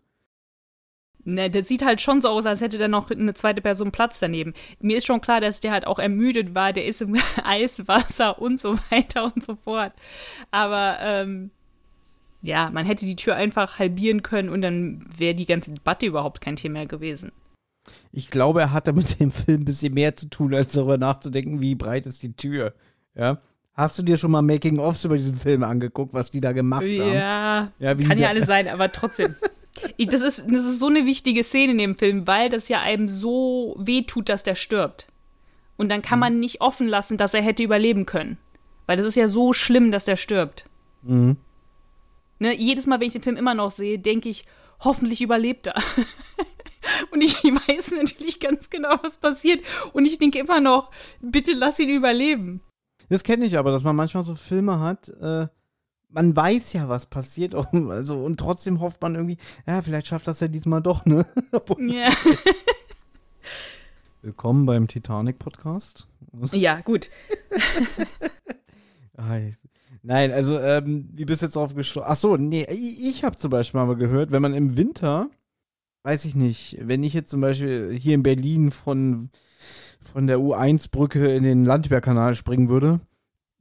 [1.24, 4.20] Ne, das sieht halt schon so aus, als hätte da noch eine zweite Person Platz
[4.20, 4.54] daneben.
[4.80, 8.60] Mir ist schon klar, dass der halt auch ermüdet war, der ist im Eiswasser und
[8.60, 9.92] so weiter und so fort.
[10.52, 11.50] Aber ähm,
[12.42, 16.40] ja, man hätte die Tür einfach halbieren können und dann wäre die ganze Debatte überhaupt
[16.40, 17.32] kein Thema mehr gewesen.
[18.12, 21.60] Ich glaube, er hatte mit dem Film ein bisschen mehr zu tun, als darüber nachzudenken,
[21.60, 22.72] wie breit ist die Tür.
[23.14, 23.38] Ja.
[23.74, 27.12] Hast du dir schon mal Making-ofs über diesen Film angeguckt, was die da gemacht haben?
[27.12, 29.36] Ja, Ja, wie kann ja alles sein, aber trotzdem.
[29.98, 32.80] Ich, das, ist, das ist so eine wichtige Szene in dem Film, weil das ja
[32.80, 35.06] einem so wehtut, dass der stirbt.
[35.76, 38.38] Und dann kann man nicht offen lassen, dass er hätte überleben können.
[38.86, 40.64] Weil das ist ja so schlimm, dass der stirbt.
[41.02, 41.36] Mhm.
[42.38, 44.46] Ne, jedes Mal, wenn ich den Film immer noch sehe, denke ich,
[44.80, 45.74] hoffentlich überlebt er.
[47.10, 49.64] Und ich weiß natürlich ganz genau, was passiert.
[49.92, 52.60] Und ich denke immer noch, bitte lass ihn überleben.
[53.08, 55.46] Das kenne ich aber, dass man manchmal so Filme hat, äh,
[56.08, 60.40] man weiß ja, was passiert, also, und trotzdem hofft man irgendwie, ja, vielleicht schafft das
[60.40, 61.26] ja diesmal doch, ne?
[61.78, 62.10] Ja,
[64.22, 66.08] Willkommen beim Titanic-Podcast.
[66.52, 67.10] ja gut.
[69.16, 69.38] Ah,
[70.02, 72.08] Nein, also, ähm, wie bist du jetzt drauf gestoßen?
[72.08, 75.30] Ach so, nee, ich, ich habe zum Beispiel mal gehört, wenn man im Winter,
[76.06, 79.28] weiß ich nicht, wenn ich jetzt zum Beispiel hier in Berlin von,
[80.00, 83.00] von der U1-Brücke in den Landwehrkanal springen würde,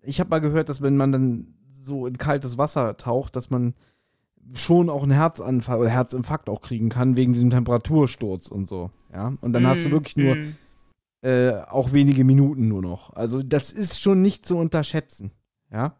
[0.04, 3.74] ich habe mal gehört, dass wenn man dann so in kaltes Wasser taucht, dass man
[4.54, 9.34] schon auch einen Herzanfall oder Herzinfarkt auch kriegen kann, wegen diesem Temperatursturz und so, ja.
[9.42, 10.56] Und dann hast du Mm, wirklich nur mm.
[11.24, 13.12] äh, auch wenige Minuten nur noch.
[13.14, 15.32] Also das ist schon nicht zu unterschätzen.
[15.72, 15.96] Ja.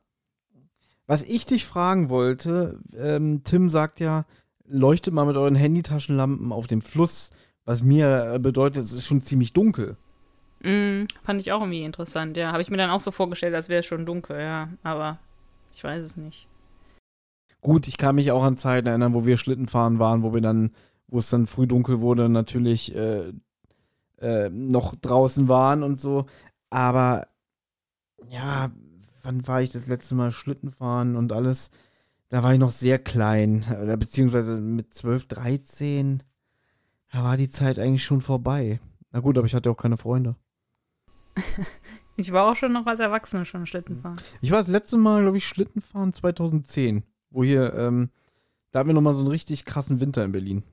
[1.08, 4.26] Was ich dich fragen wollte, ähm, Tim sagt ja,
[4.68, 7.32] leuchtet mal mit euren Handytaschenlampen auf dem Fluss,
[7.66, 9.98] was mir äh, bedeutet, es ist schon ziemlich dunkel.
[10.62, 12.52] Mm, fand ich auch irgendwie interessant, ja.
[12.52, 14.70] Habe ich mir dann auch so vorgestellt, als wäre es schon dunkel, ja.
[14.84, 15.20] Aber
[15.74, 16.48] ich weiß es nicht.
[17.62, 20.72] Gut, ich kann mich auch an Zeiten erinnern, wo wir Schlittenfahren waren, wo wir dann,
[21.08, 23.34] wo es dann früh dunkel wurde, natürlich äh,
[24.20, 26.26] äh, noch draußen waren und so.
[26.70, 27.28] Aber
[28.30, 28.70] ja,
[29.24, 31.72] wann war ich das letzte Mal Schlittenfahren und alles?
[32.36, 36.22] Da war ich noch sehr klein, oder beziehungsweise mit 12, 13.
[37.14, 38.82] Da war die Zeit eigentlich schon vorbei.
[39.14, 40.36] Na gut, aber ich hatte auch keine Freunde.
[42.18, 44.18] Ich war auch schon noch als Erwachsene schon Schlitten fahren.
[44.42, 48.10] Ich war das letzte Mal, glaube ich, Schlittenfahren 2010, wo hier, ähm,
[48.72, 50.64] da hatten wir nochmal so einen richtig krassen Winter in Berlin.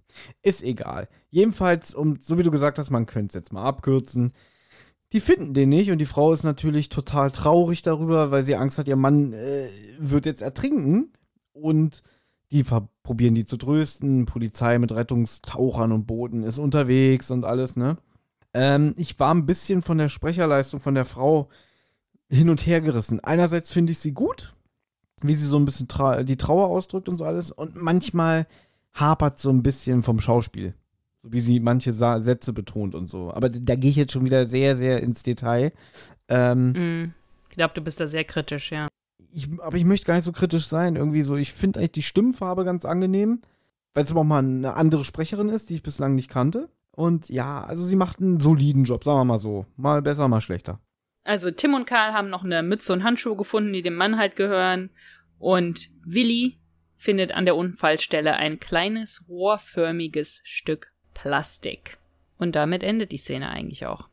[0.43, 1.09] Ist egal.
[1.31, 4.33] Jedenfalls, um, so wie du gesagt hast, man könnte es jetzt mal abkürzen.
[5.13, 8.79] Die finden den nicht und die Frau ist natürlich total traurig darüber, weil sie Angst
[8.79, 11.13] hat, ihr Mann äh, wird jetzt ertrinken.
[11.53, 12.03] Und
[12.51, 12.65] die
[13.03, 14.27] probieren die zu trösten.
[14.27, 17.97] Polizei mit Rettungstauchern und Booten ist unterwegs und alles, ne?
[18.55, 21.49] Ähm, ich war ein bisschen von der Sprecherleistung von der Frau
[22.29, 23.21] hin und her gerissen.
[23.21, 24.55] Einerseits finde ich sie gut,
[25.23, 27.51] wie sie so ein bisschen tra die Trauer ausdrückt und so alles.
[27.51, 28.47] Und manchmal
[28.93, 30.75] hapert so ein bisschen vom Schauspiel.
[31.23, 33.33] So wie sie manche Sa Sätze betont und so.
[33.33, 35.73] Aber da gehe ich jetzt schon wieder sehr, sehr ins Detail.
[36.29, 37.15] Ähm, Mm.
[37.49, 38.89] Ich glaube, du bist da sehr kritisch, ja.
[39.31, 40.97] Ich, aber ich möchte gar nicht so kritisch sein.
[40.97, 43.41] Irgendwie so, ich finde eigentlich die Stimmfarbe ganz angenehm,
[43.95, 46.69] weil es aber auch mal eine andere Sprecherin ist, die ich bislang nicht kannte.
[46.91, 49.67] Und ja, also sie macht einen soliden Job, sagen wir mal so.
[49.77, 50.81] Mal besser, mal schlechter.
[51.25, 54.37] Also Tim und Karl haben noch eine Mütze und Handschuhe gefunden, die dem Mann halt
[54.37, 54.91] gehören.
[55.39, 56.59] Und Willi
[56.97, 61.99] findet an der Unfallstelle ein kleines rohrförmiges Stück Plastik.
[62.39, 64.09] Und damit endet die Szene eigentlich auch.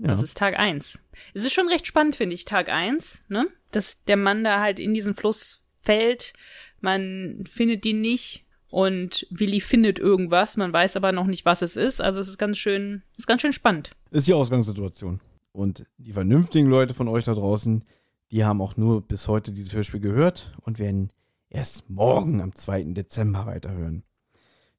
[0.00, 0.08] Ja.
[0.08, 1.04] Das ist Tag 1.
[1.34, 3.48] Es ist schon recht spannend, finde ich, Tag 1, ne?
[3.70, 6.32] Dass der Mann da halt in diesen Fluss fällt.
[6.80, 11.76] Man findet ihn nicht und Willi findet irgendwas, man weiß aber noch nicht, was es
[11.76, 12.00] ist.
[12.00, 13.90] Also es ist ganz schön, ist ganz schön spannend.
[14.10, 15.20] Ist die Ausgangssituation.
[15.52, 17.84] Und die vernünftigen Leute von euch da draußen,
[18.30, 21.12] die haben auch nur bis heute dieses Hörspiel gehört und werden
[21.50, 22.84] erst morgen am 2.
[22.94, 24.04] Dezember weiterhören.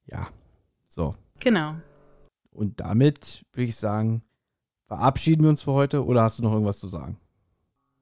[0.06, 0.30] Ja,
[0.88, 1.16] so.
[1.40, 1.76] Genau.
[2.52, 4.24] Und damit würde ich sagen,
[4.92, 7.18] verabschieden wir uns für heute oder hast du noch irgendwas zu sagen?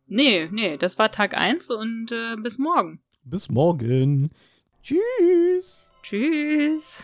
[0.08, 3.00] Nee, nee, das war Tag 1 und äh, bis morgen.
[3.24, 4.32] Bis morgen.
[4.82, 5.88] Tschüss.
[6.02, 7.04] Tschüss.